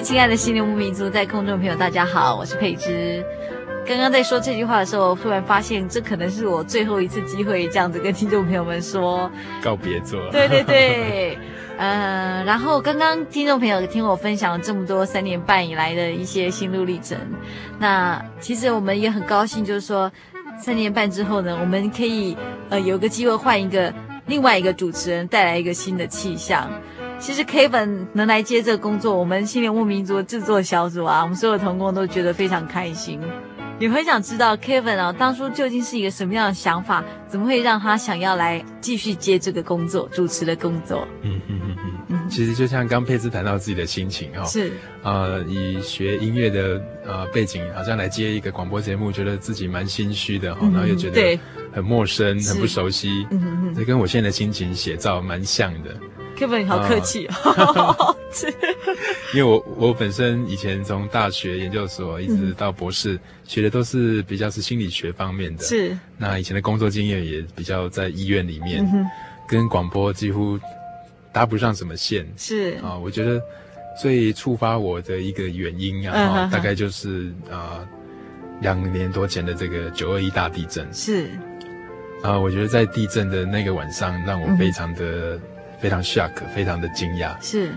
[0.00, 3.22] 位亲爱的心灵牧民族在空中的朋友，大家好，我是佩芝。
[3.86, 9.30] 刚刚在说这句话的时候，突然发现这可能是我最后一次机会，这样子跟听众朋友们说
[9.62, 10.18] 告别作。
[10.32, 11.38] 对对对，
[11.76, 17.18] 呃，然后刚刚听众朋友听我分享了这么多三年半以来的一些心路历程，
[17.78, 20.10] 那其实我们也很高兴，就是说
[20.58, 22.34] 三年半之后呢，我们可以
[22.70, 23.92] 呃有个机会换一个
[24.24, 26.70] 另外一个主持人，带来一个新的气象。
[27.20, 33.20] 其实 Kevin 能来接这个工作，我们心灵牧民族制作小组啊，我们所有同工都觉得非常开心。
[33.78, 37.04] 也很想知道 Kevin 啊，当初究竟是一个什么样的想法？
[37.28, 41.06] 怎么会让他想要来继续接这个工作，主持的工作？
[41.22, 41.76] 嗯嗯嗯
[42.08, 42.28] 嗯。
[42.28, 51.38] 其实就像刚佩芝谈到自己的心情哈、哦，是呃，以学音乐的呃背景，好像来接一个广播节目，觉得自己蛮心虚的哈、哦嗯，然后又觉得
[51.72, 53.26] 很陌生、很不熟悉。
[53.30, 53.74] 嗯嗯嗯。
[53.74, 55.96] 这跟我现在的心情写照蛮像的。
[56.40, 57.28] Kevin 好客气、
[59.34, 65.62] 因为我我本身以前从大学研究所一直到博士、嗯，学的都是比较是心理学方面的。
[65.62, 65.94] 是。
[66.16, 69.04] 那以前的工作经验也比较在医院里面，嗯、
[69.46, 70.58] 跟广播几乎
[71.30, 72.26] 搭不上什么线。
[72.38, 72.78] 是。
[72.82, 73.38] 啊，我觉得
[74.00, 77.86] 最触发我的一个原因啊，嗯、大概就是啊
[78.62, 80.88] 两年多前的这个九二一大地震。
[80.90, 81.28] 是。
[82.22, 85.38] 啊，我觉得在地震的那个晚上，让我非常的。
[85.80, 87.34] 嗯非常 shock，非常的惊讶。
[87.40, 87.72] 是，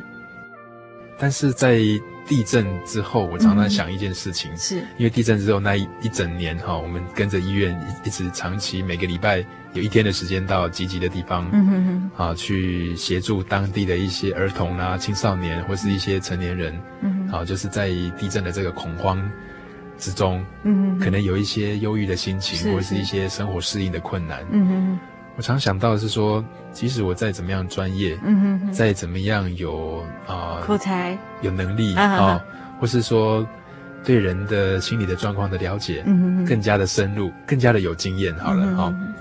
[1.18, 1.80] 但是在
[2.28, 4.76] 地震之后，我常常想一件事情，嗯、是。
[4.98, 7.74] 因为地震之后那一一整年哈，我们跟着医院
[8.04, 9.44] 一一直长期每个礼拜
[9.74, 17.88] 有一天的时间到积极的地方，嗯哼哼，啊，去协助当地的一些儿童啊、青少年或是一些成年人，嗯，啊，就是在
[18.18, 19.18] 地震的这个恐慌
[19.98, 25.00] 之中，嗯哼，可能有一些忧郁的心情，或者是一些生活适应的困难，嗯哼。
[25.36, 32.42] 我常想到的是说，即使我再怎么样专业，嗯哼哼，再怎么样有啊、呃、口才、有能力啊、哦，
[32.80, 33.48] 或是说
[34.04, 39.14] 对人的心理的状况的了解，嗯哼哼，更加的深入，更加的有经验，好了哈、嗯哦。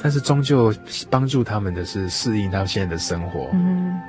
[0.00, 0.72] 但是终究
[1.10, 4.00] 帮助他们的是适应到现在的生活，嗯，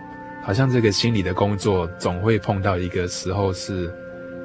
[0.41, 3.93] 好像这个心理的工作总会碰到一个时候是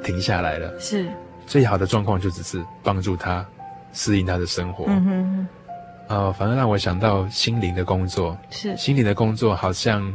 [0.02, 1.06] 停下来了，是。
[1.46, 3.46] 最好的状况就只是帮助他
[3.92, 5.48] 适应他的生活，嗯哼。
[6.09, 8.76] 呃，反而让我想到心灵的工作，是。
[8.76, 10.12] 心灵的工作，好像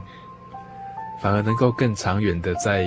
[1.21, 2.85] 反而能够更长远的，在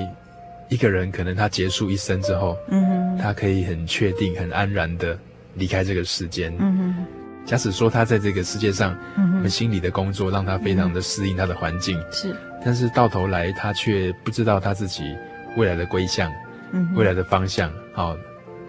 [0.69, 5.19] 一个人可能他结束一生之后，嗯哼，他可以很确定、很安然的
[5.55, 7.07] 离开这个世间，嗯哼。
[7.45, 15.17] 假使说他在这个世界上，嗯哼，我们心理的工作让他非常的适应他的环境，是，但是到头来他却不知道他自己
[15.57, 16.33] 未来的归向，
[16.71, 18.17] 嗯，未来的方向，好。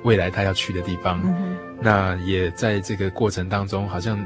[0.04, 4.18] 未来他要去的地方，嗯、那也在这个过程当中，好像，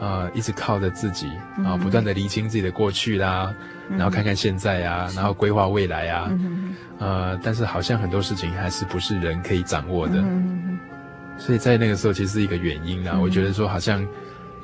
[0.00, 1.28] 呃，一直靠着自己
[1.58, 3.54] 啊、呃，不断的厘清自己的过去啦，
[3.90, 10.78] 嗯、然后看看现在啊，然后规划未来啊、嗯，呃，但是好像很多事情还是不是人可以掌握的，嗯、
[11.38, 13.20] 所以在那个时候其实是一个原因啦、嗯。
[13.20, 14.06] 我觉得说好像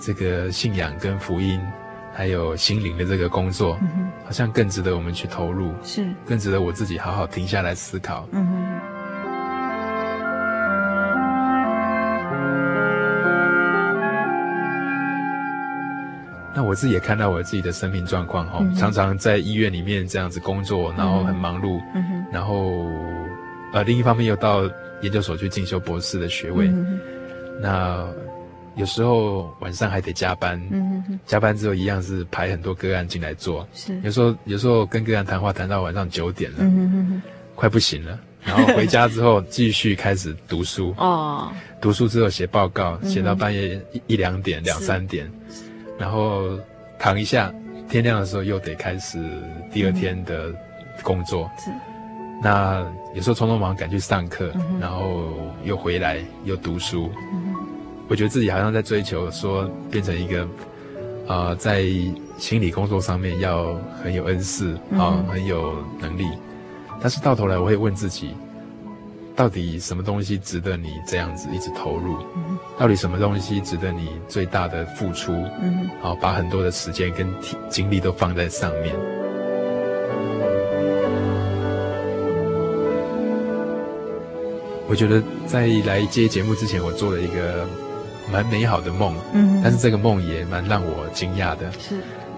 [0.01, 1.61] 这个信仰跟福音，
[2.15, 6.07] 还有心灵的这个工作，嗯、好像更值得我们去投入，是。
[6.27, 8.27] 更值得我自己好好停下来思考。
[8.33, 8.81] 嗯
[16.55, 22.87] 那我自己也看到我自己的生命状况哈、嗯，常常在医院里面这样子工作，然后很忙碌，嗯、然后
[23.73, 24.63] 呃另一方面又到
[25.01, 27.01] 研究所去进修博士的学位，嗯、
[27.61, 28.07] 那
[28.77, 33.99] 有时候晚上还得加班，嗯、加班之后一样是排很多个案进来做，是。
[34.03, 37.23] 有时候有时候跟个案谈话谈到晚上九点了、嗯，
[37.55, 40.95] 快不行了，然后回家之后继续开始读书。
[40.99, 41.51] 哦，
[41.81, 45.31] 读书之后写报告，写到半夜一一两点两三点。
[46.03, 46.59] 然后
[46.99, 47.55] 躺一下，
[47.89, 49.21] 天亮的时候又得开始
[49.73, 50.53] 第二天的
[51.01, 51.49] 工作。
[51.57, 51.71] 是，
[52.43, 52.85] 那
[53.15, 55.31] 有时候匆匆忙忙赶去上课，嗯，然后
[55.63, 57.55] 又回来又读书，嗯。
[58.09, 60.43] 我觉得自己好像在追求说变成一个，
[61.29, 61.85] 啊、呃，在
[62.37, 63.73] 心理工作上面要
[64.03, 66.27] 很有恩赐啊、很有能力。
[67.01, 68.35] 但是到头来，我会问自己。
[69.35, 72.17] 到底什么东西值得你这样子一直投入？
[72.37, 75.33] 嗯、到底什么东西值得你最大的付出？
[75.61, 77.27] 嗯，好，把很多的时间跟
[77.69, 78.95] 精力都放在上面。
[84.87, 87.67] 我觉得在来接节目之前，我做了一个
[88.31, 89.15] 蛮美好的梦。
[89.33, 91.73] 嗯，但是这个梦也蛮让我惊讶的。
[91.81, 91.97] 是，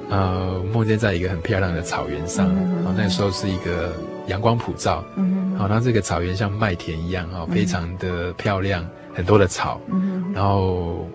[0.08, 3.92] 呃，梦见在一个很漂亮的草原上，嗯、那个时候是一个
[4.26, 5.04] 阳光普照。
[5.16, 5.56] 嗯。
[5.56, 9.80] 好，那这个草原像麦田一样哈，非常的漂亮，嗯、很多的草。
[9.88, 11.08] 嗯，然后，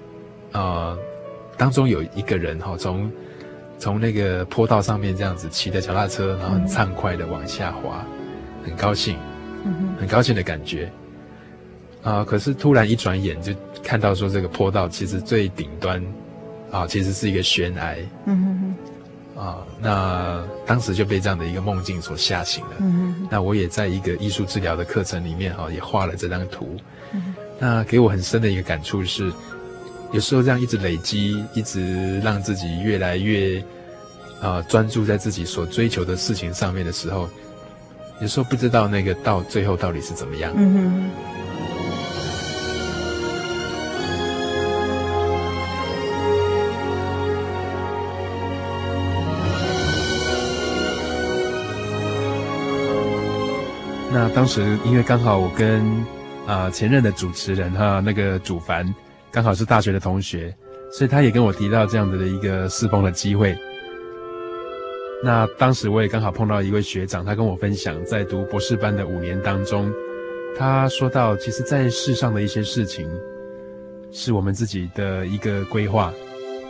[0.54, 0.98] 呃，
[1.58, 3.12] 当中有一个人哈，从
[3.78, 8.06] 从那个坡道上面这样子骑着脚踏车，然后很畅快的往下滑。
[8.64, 9.18] 很高兴，
[9.98, 10.92] 很高兴的感觉。
[12.04, 12.24] 啊！
[12.24, 13.54] 可是突然一转眼就
[13.84, 16.02] 看到说，这个坡道其实最顶端，
[16.72, 17.96] 啊，其实是一个悬崖。
[18.26, 18.69] 嗯哼
[19.40, 19.46] 哼。
[19.46, 22.72] 啊，那当时就被这样的一个梦境所吓醒了。
[22.80, 23.28] 嗯。
[23.32, 26.78] 那我也在一个艺术治疗的课程里面，哈，也画了这张图。
[27.14, 27.34] 嗯。
[27.58, 29.32] 那给我很深的一个感触是，
[30.12, 33.64] 有时候这样一直累积，一直让自己越来越，
[34.42, 37.30] 啊，专注在自己所追求的事情上面的时候，
[38.22, 40.54] 有时候不知道那个到最后到底是怎么样。
[40.56, 41.10] 嗯
[54.12, 55.84] 那当时因为刚好我跟
[56.48, 58.92] 啊、前任的主持人哈那个主凡
[59.32, 60.52] 刚好是大学的同学，
[60.92, 63.56] 所以他也跟我提到这样子的一个侍奉的机会。
[65.24, 69.94] 那当时我也刚好碰到一位学长，他跟我分享在读博士班的五年当中，
[70.58, 73.08] 他说到其实在世上的一些事情
[74.12, 76.12] 是我们自己的一个规划，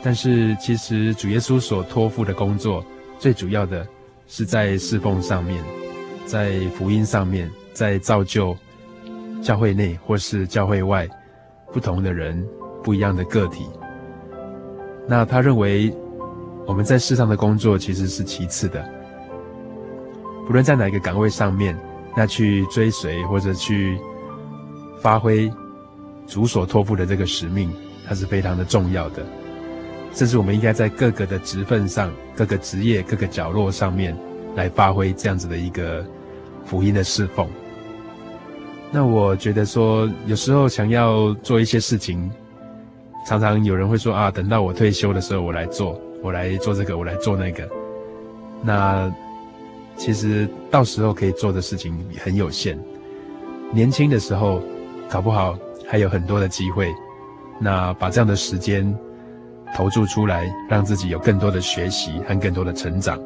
[0.03, 2.85] 但是其实主耶稣所托付的工作
[3.17, 3.87] 最主要的
[4.27, 5.63] 是在侍奉上面。
[6.29, 8.55] 在福音上面，在造就
[9.41, 11.09] 教会内或是教会外
[11.73, 12.47] 不同的人，
[12.83, 13.67] 不一样的个体。
[15.07, 15.91] 那他认为
[16.67, 18.87] 我们在世上的工作其实是其次的，
[20.45, 21.75] 不论在哪一个岗位上面，
[22.15, 23.99] 那去追随或者去
[25.01, 25.51] 发挥
[26.27, 27.73] 主所托付的这个使命，
[28.07, 29.25] 它是非常的重要的。
[30.13, 34.15] 甚至我们应该在各个的职份上、各个职业、各个角落上面
[34.55, 36.05] 来发挥这样子的一个。
[36.69, 37.47] 福音的侍奉，
[38.91, 42.29] 那我觉得说，有时候想要做一些事情，
[43.25, 47.67] 常常有人会说啊，等到我退休的时候，我来做，我来做这个，我来做那个。
[48.61, 49.11] 那
[49.97, 52.77] 其实到时候可以做的事情很有限。
[53.71, 54.61] 年轻的时候，
[55.09, 55.57] 搞不好
[55.87, 56.93] 还有很多的机会。
[57.59, 58.95] 那把这样的时间
[59.75, 63.19] 投注出来，让自己有更多的学习和更多的成长。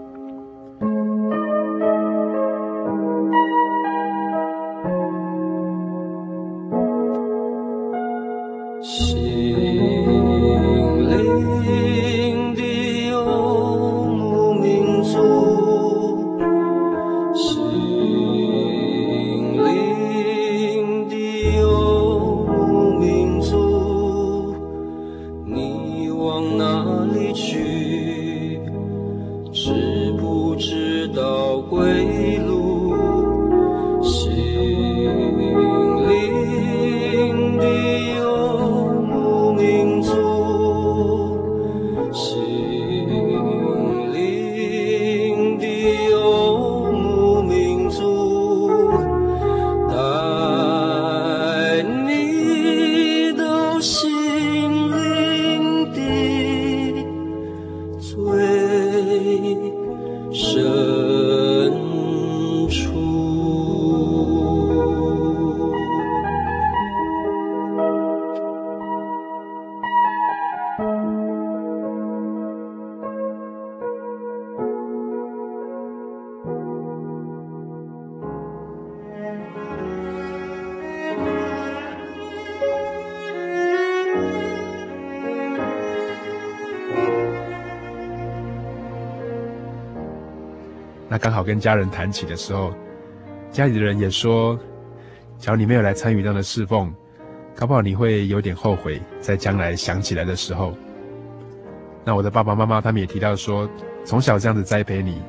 [91.18, 92.74] 刚好跟家人谈起的时候，
[93.52, 94.58] 家里的人也说，
[95.38, 96.94] 假如你没有来参与这样的侍奉，
[97.56, 100.74] 搞不好你会有点后悔，在将来想起来的时候。
[102.04, 103.70] 那我的爸爸妈妈他们也提到说，
[104.04, 105.22] 从小这样子栽培你，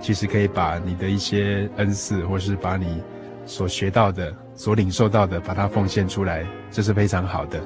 [0.00, 3.02] 其实可以把你的一些恩赐，或是把你
[3.44, 7.60] 所学到的、所领受到的，把它奉献出来，这是非常好的，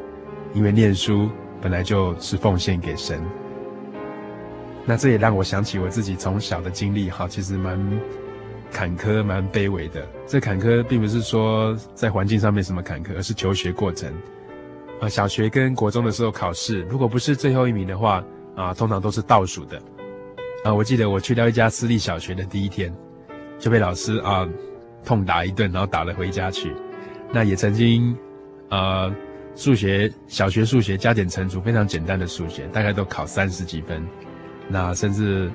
[0.52, 3.22] 因为念书本来就是奉献给神。
[4.86, 8.00] 那这也让我想起我自己从小的经历，哈，其实蛮
[8.72, 10.06] 坎坷、蛮卑微的。
[10.26, 14.12] 这坎坷并不是说在环境上面什么坎坷，而是求学过程。
[15.00, 18.24] 啊，小学跟国中的时候考试，如果不是最后一名的话，
[18.56, 19.80] 啊，通常都是倒数的。
[20.64, 22.92] 啊，我记得我去到一家私立小学的第一天，
[23.58, 24.46] 就被老师啊
[25.04, 26.74] 痛打一顿，然后打了回家去。
[27.32, 28.16] 那也曾经，
[28.68, 29.10] 啊，
[29.54, 34.06] 数学小学数学加减乘除非常简单的数学，大概都考三十几分。
[34.72, 35.50] 那甚至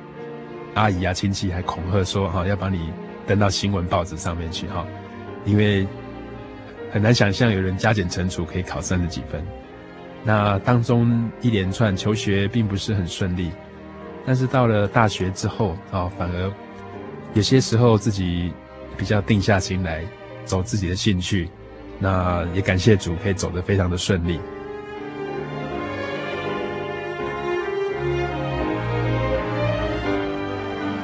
[0.74, 2.92] 阿姨啊、亲戚还恐吓说：“哈，要把你
[3.26, 4.86] 登到新闻报纸上面去哈，
[5.46, 5.88] 因为
[6.92, 9.42] 很难想象有人加减乘除可以考三十几分。
[10.24, 13.52] 那当中一连串求学并不是很顺利，
[14.26, 16.52] 但是到了大学之后啊，反而
[17.34, 18.52] 有些时候自己
[18.98, 20.04] 比较定下心来
[20.44, 21.50] 走自己的兴趣。
[21.98, 24.42] 那也感谢主，可以走得非常的顺利。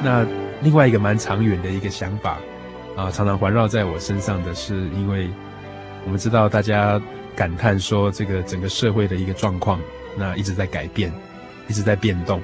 [0.04, 0.26] 那
[0.62, 2.38] 另外一个蛮长远的一个想法
[2.96, 5.30] 啊，常常环绕在我身上的是，因为
[6.04, 7.00] 我们知道大家
[7.36, 9.80] 感叹说，这个整个社会的一个状况，
[10.16, 11.12] 那一直在改变，
[11.68, 12.42] 一直在变动。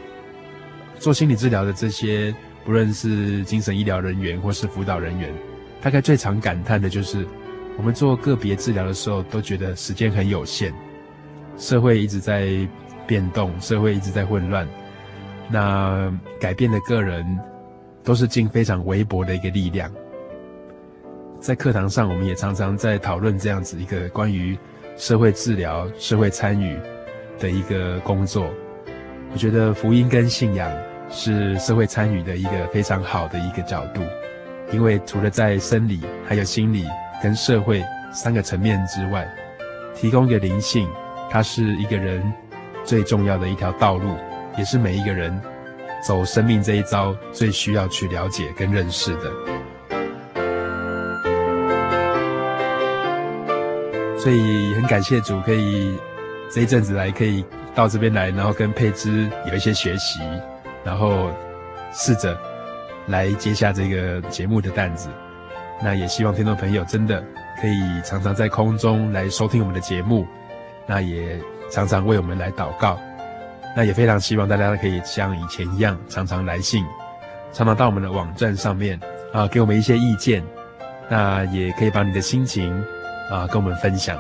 [0.99, 2.35] 做心理治疗的这些，
[2.65, 5.33] 不论是精神医疗人员或是辅导人员，
[5.83, 7.27] 大概最常感叹的就是，
[7.77, 10.73] 我们做个别治疗的时候，都觉得时间很有限，
[11.57, 12.49] 社会一直在
[13.07, 14.67] 变动，社会一直在混乱。
[15.51, 17.25] 那改变的个人
[18.05, 19.91] 都是尽非常微薄的一个力量。
[21.41, 24.59] 在课堂上，我们也常常在讨论这样子一个关于
[24.97, 26.77] 社会治疗、社会参与
[27.39, 28.51] 的一个工作。
[29.33, 30.71] 我觉得福音跟信仰
[31.11, 34.03] 是社会参与的一个非常好的一个角度，
[34.73, 36.85] 因为除了在生理、还有心理
[37.23, 39.29] 跟社会三个层面之外，
[39.95, 40.89] 提供一个灵性，
[41.31, 42.21] 它是一个人
[42.85, 44.17] 最重要的一条道路。
[44.59, 45.41] 也是每一个人
[46.07, 49.31] 走生命这一遭最需要去了解跟认识的，
[54.19, 55.97] 所以很感谢主，可以
[56.53, 57.45] 这一阵子来可以
[57.75, 60.21] 到这边来，然后跟佩芝有一些学习，
[60.85, 61.31] 然后
[61.93, 62.37] 试着
[63.07, 65.09] 来接下这个节目的担子。
[65.81, 67.21] 那也希望听众朋友真的
[67.61, 70.27] 可以常常在空中来收听我们的节目，
[70.85, 71.41] 那也
[71.71, 72.99] 常常为我们来祷告。
[73.77, 76.85] 那也非常希望大家可以像以前一样，常常来信，
[77.53, 78.99] 常常到我们的网站上面
[79.33, 80.43] 啊，给我们一些意见。
[81.11, 82.71] 那也可以把你的心情
[83.31, 84.19] 啊跟我们分享。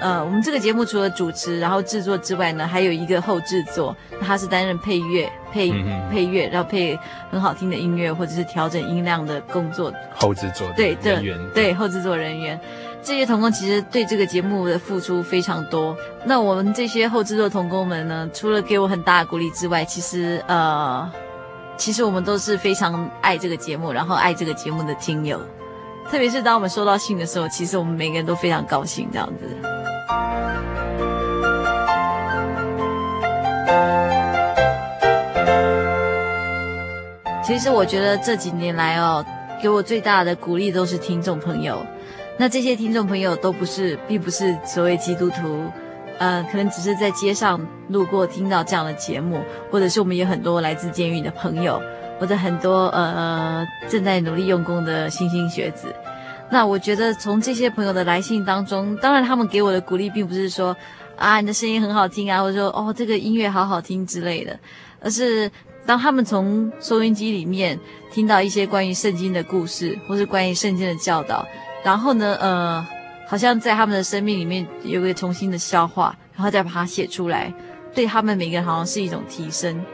[0.00, 5.70] 呃，我们这个节目除了主持，然后制作之外呢，还有一个后制作，他是担任配乐、配
[6.10, 6.98] 配乐，然后配
[7.30, 9.92] 很好听的音乐或者是调整音量的工作。
[10.14, 11.22] 后制作对对
[11.54, 12.58] 对，后制作人员。
[13.04, 15.94] 这些童工其实对这个节目的付出非常多。
[16.24, 21.06] 那我们这些后制作童工们呢，除了给我很大的鼓励之外，其实呃，
[21.76, 25.38] 其实我们都是非常爱这个节目，然后爱这个节目的听友。
[26.10, 29.54] 特别是当我们收到信的时候，其实我们每个人都非常高兴这样子。
[37.46, 39.22] 其实我觉得这几年来哦，
[39.62, 41.84] 给我最大的鼓励都是听众朋友。
[42.36, 45.70] 那这些听众朋友都不是，并不是所谓基督徒，
[46.18, 51.80] 呃，可能只是在街上路过听到这样的节目，或者是我们有很多来自监狱的朋友，
[52.18, 55.94] 或者很多呃正在努力用功的莘莘学子。
[56.50, 60.76] 那我觉得从这些朋友的来信当中，当然他们给我的鼓励并不是说
[61.16, 64.58] 啊你的声音很好听啊，或者说哦这个音乐好好听之类的，
[65.00, 65.48] 而是
[65.86, 67.78] 当他们从收音机里面
[68.12, 71.46] 听到一些关于圣经的故事，或是关于圣经的教导。
[71.84, 72.86] 然后呢，呃，
[73.26, 77.52] 好像在他们的生命里面有个重新的消化，然后再把它写出来，
[77.94, 79.84] 对他们每个人好像是一种提升。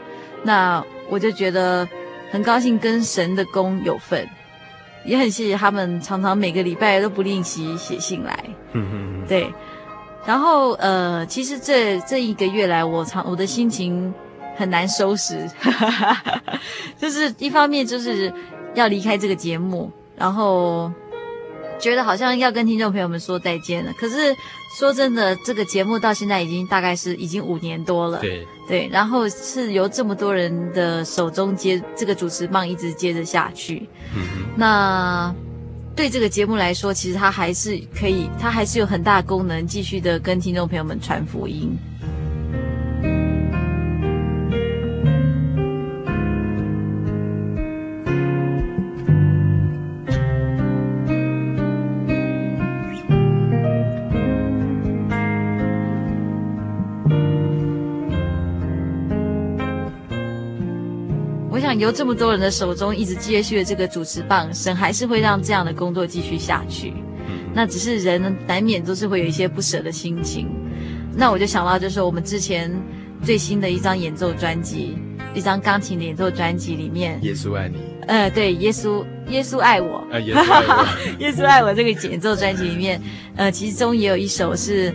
[0.41, 1.85] 那我就觉得
[2.31, 4.25] 很高兴跟神的工有份，
[5.03, 8.41] 也很谢谢他们常常每个礼拜都不吝惜写信来。
[8.71, 9.27] 嗯嗯嗯。
[9.27, 9.53] 对。
[10.25, 14.13] 然后呃，其实这这一个月来，我常我的心情
[14.55, 15.45] 很难收拾，
[16.97, 18.33] 就是一方面就是
[18.75, 20.89] 要离开这个节目，然后。
[21.81, 24.35] 觉得好像要跟听众朋友们说再见了，可是
[24.79, 28.47] 说真的，这个节目到现在已经大概是已经五年多了，对。
[28.67, 35.35] 对，然后是由这么多人的手中接这个主持棒一直接着下去，嗯哼，那
[35.93, 41.77] 对这个节目来说，其实它还是可以，它还是有很大功能，继续的跟听众朋友们传福音。
[61.81, 66.93] 由这么多人的手中一直接续的这个主持棒，神还是会让这样的工作继续下去。
[67.55, 70.47] 那只是人难免都是会有一些不舍的心情。
[71.15, 72.71] 那我就想到，就是我们之前
[73.23, 74.95] 最新的一张演奏专辑，
[75.33, 77.79] 一张钢琴的演奏专辑里面，耶稣爱你。
[78.07, 80.07] 呃，对，耶稣，耶稣爱我。
[80.11, 80.87] 啊，耶稣爱我。
[81.17, 83.01] 耶稣爱我这个演奏专辑里面，
[83.35, 84.93] 呃，其中也有一首是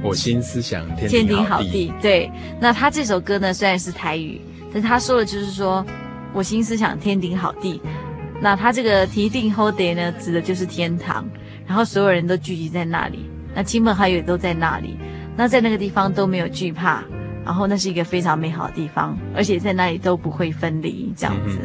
[0.00, 1.92] 我心思想天天顶好地。
[2.00, 4.40] 对，那他这首歌呢，虽然是台语，
[4.72, 5.84] 但他说的就是说。
[6.34, 7.80] 我心思想天顶好地，
[8.40, 11.24] 那他这个提定 hold d a y 呢，指的就是天堂，
[11.66, 14.96] 然后所有人都聚集在那里，那亲朋好友都在那里，
[15.36, 17.02] 那在那个地方都没有惧怕，
[17.44, 21.58] 然后那是一个非常美好的地方，而且在那里都不会分离这样子。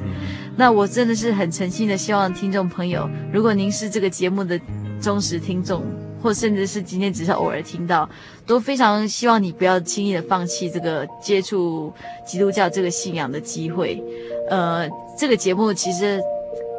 [0.55, 4.59] 那我真的是很诚心的希望听众朋友，如果您是这个节目的
[4.99, 5.85] 忠实听众，
[6.21, 8.09] 或甚至是今天只是偶尔听到，
[8.45, 11.91] 都非常希望你不要轻易的放弃这个接触
[12.25, 14.03] 基督教这个信仰的机会。
[14.49, 14.87] 呃，
[15.17, 16.21] 这个节目其实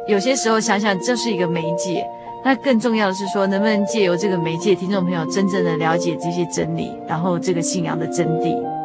[0.07, 2.05] 有些时候想想，这是一个媒介。
[2.43, 8.78] 那更重要的是说，能不能借由这个媒介，听众朋友真正的了解这些真理，然后这个信仰的真谛。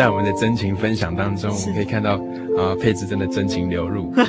[0.00, 2.12] 在我们的真情分享当中，我们可以看到
[2.58, 4.10] 啊，佩芝真的真情流露。
[4.16, 4.24] 只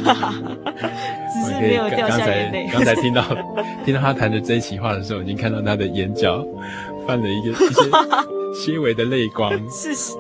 [1.49, 2.67] 是没有掉下眼泪。
[2.69, 3.24] 刚才听到
[3.86, 6.45] 听到他谈的这一席话的时候，已经看到他的眼角
[7.07, 9.49] 泛了一个一些些微的泪光。
[9.69, 10.13] 是是，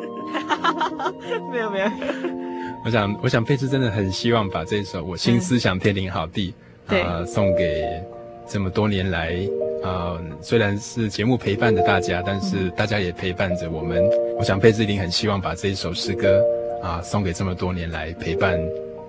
[1.51, 1.85] 没有没有。
[2.85, 6.53] 我想我想佩芝真的很希望把这一首《我心思想天灵好地》
[7.05, 7.83] 啊送给
[8.47, 9.35] 这么多年来。
[9.83, 14.01] 啊、呃，虽然是节目陪伴着大家，但是大家也陪伴着我们。
[14.41, 16.43] 嗯、我想佩芝一定很希望把这一首诗歌
[16.81, 18.59] 啊、呃、送给这么多年来陪伴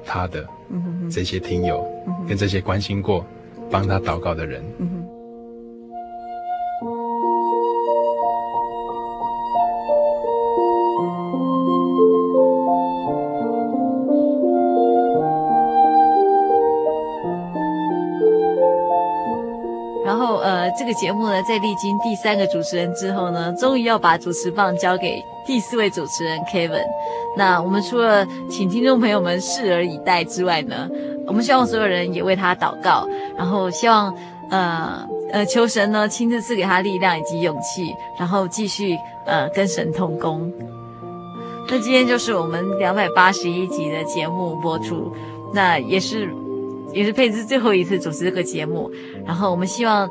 [0.05, 0.47] 他的
[1.11, 1.83] 这些听友，
[2.29, 3.25] 跟这些关心过、
[3.71, 4.63] 帮他祷告的人。
[21.43, 26.85] 在历经第三个主持人之后呢，终于要把主持棒交给第四位主持人 Kevin。
[27.37, 30.89] 那我们除了请听众朋友们拭而以待之外呢，
[31.27, 34.15] 我们希望所有人也为他祷告，然后希望
[34.51, 40.53] 呃呃求神呢亲自赐给他力量以及勇气，然后继续呃跟神同工。
[41.69, 45.13] 那今天就是我们两百八十一集的节目播出，
[45.55, 46.29] 那也是
[46.93, 48.91] 也是佩芝最后一次主持这个节目，
[49.25, 50.09] 然后我们希望。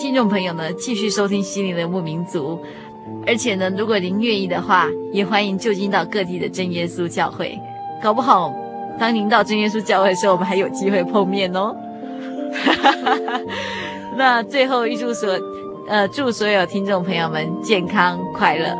[0.00, 2.58] 听众朋友呢，继续收听心灵的牧民族，
[3.26, 7.60] 而且呢，如果您愿意的话，也欢迎就近到各地的真耶稣教会。
[8.02, 8.50] 搞不好，
[8.98, 11.76] 当您到真耶稣教会的时候，我们还有机会碰面哦。
[14.16, 15.38] 那最后预祝所，
[15.86, 18.74] 呃，祝所有听众朋友们健康快乐。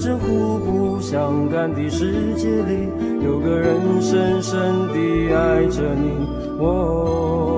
[0.00, 2.88] 这互不相干的世界里，
[3.20, 6.12] 有个人深深地爱着你。
[6.60, 7.57] 哦，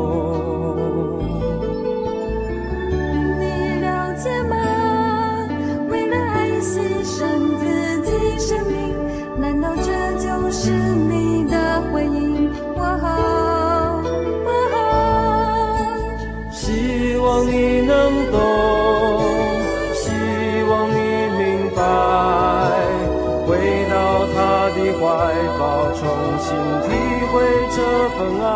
[28.20, 28.46] 这份爱。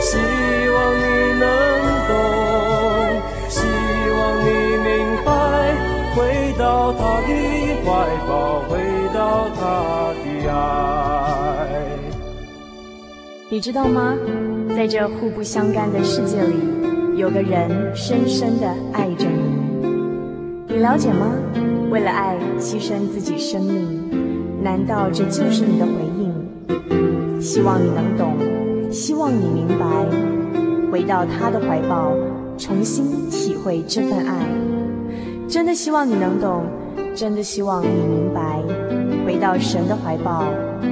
[0.00, 1.04] 希望你
[1.38, 1.44] 能
[2.08, 2.10] 懂，
[3.48, 3.60] 希
[4.16, 4.48] 望你
[4.82, 4.88] 明
[5.22, 5.28] 白，
[6.16, 6.18] 回
[6.58, 7.30] 到他的
[7.84, 7.88] 怀
[8.26, 8.78] 抱，回
[9.12, 9.20] 到
[9.54, 9.60] 他
[10.24, 10.56] 的爱。
[13.50, 14.14] 你知道吗？
[14.74, 16.54] 在这互不相干的世界里，
[17.16, 19.60] 有个人深深的爱着你。
[20.68, 21.26] 你了解吗？
[21.90, 26.09] 为了爱牺牲自己生命，难道这就是你的回应？
[27.40, 28.36] 希望你能懂，
[28.92, 29.86] 希望你明白，
[30.92, 32.12] 回到他的怀抱，
[32.58, 34.46] 重新体会这份爱。
[35.48, 36.64] 真的希望你能懂，
[37.14, 38.62] 真的希望你明白，
[39.26, 40.44] 回到神的怀抱，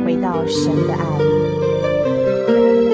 [0.05, 2.88] 回到神的爱。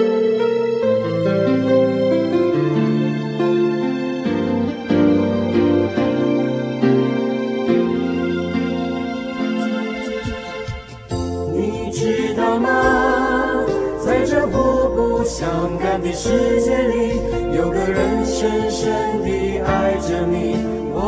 [16.03, 17.21] 的世界里，
[17.57, 20.57] 有个人深深地爱着你。
[20.93, 21.01] 哦，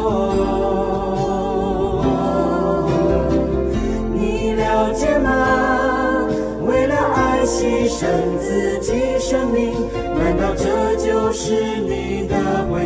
[4.14, 5.28] 你了解吗？
[6.66, 8.06] 为了爱牺牲
[8.38, 9.74] 自己生命，
[10.18, 12.34] 难道这就是你的
[12.70, 12.85] 回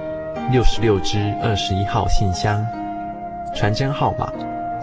[0.51, 2.67] 六十六支二十一号信箱，
[3.55, 4.29] 传真号码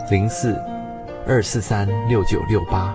[0.09, 0.59] 零四
[1.27, 2.95] 二四三六九六八。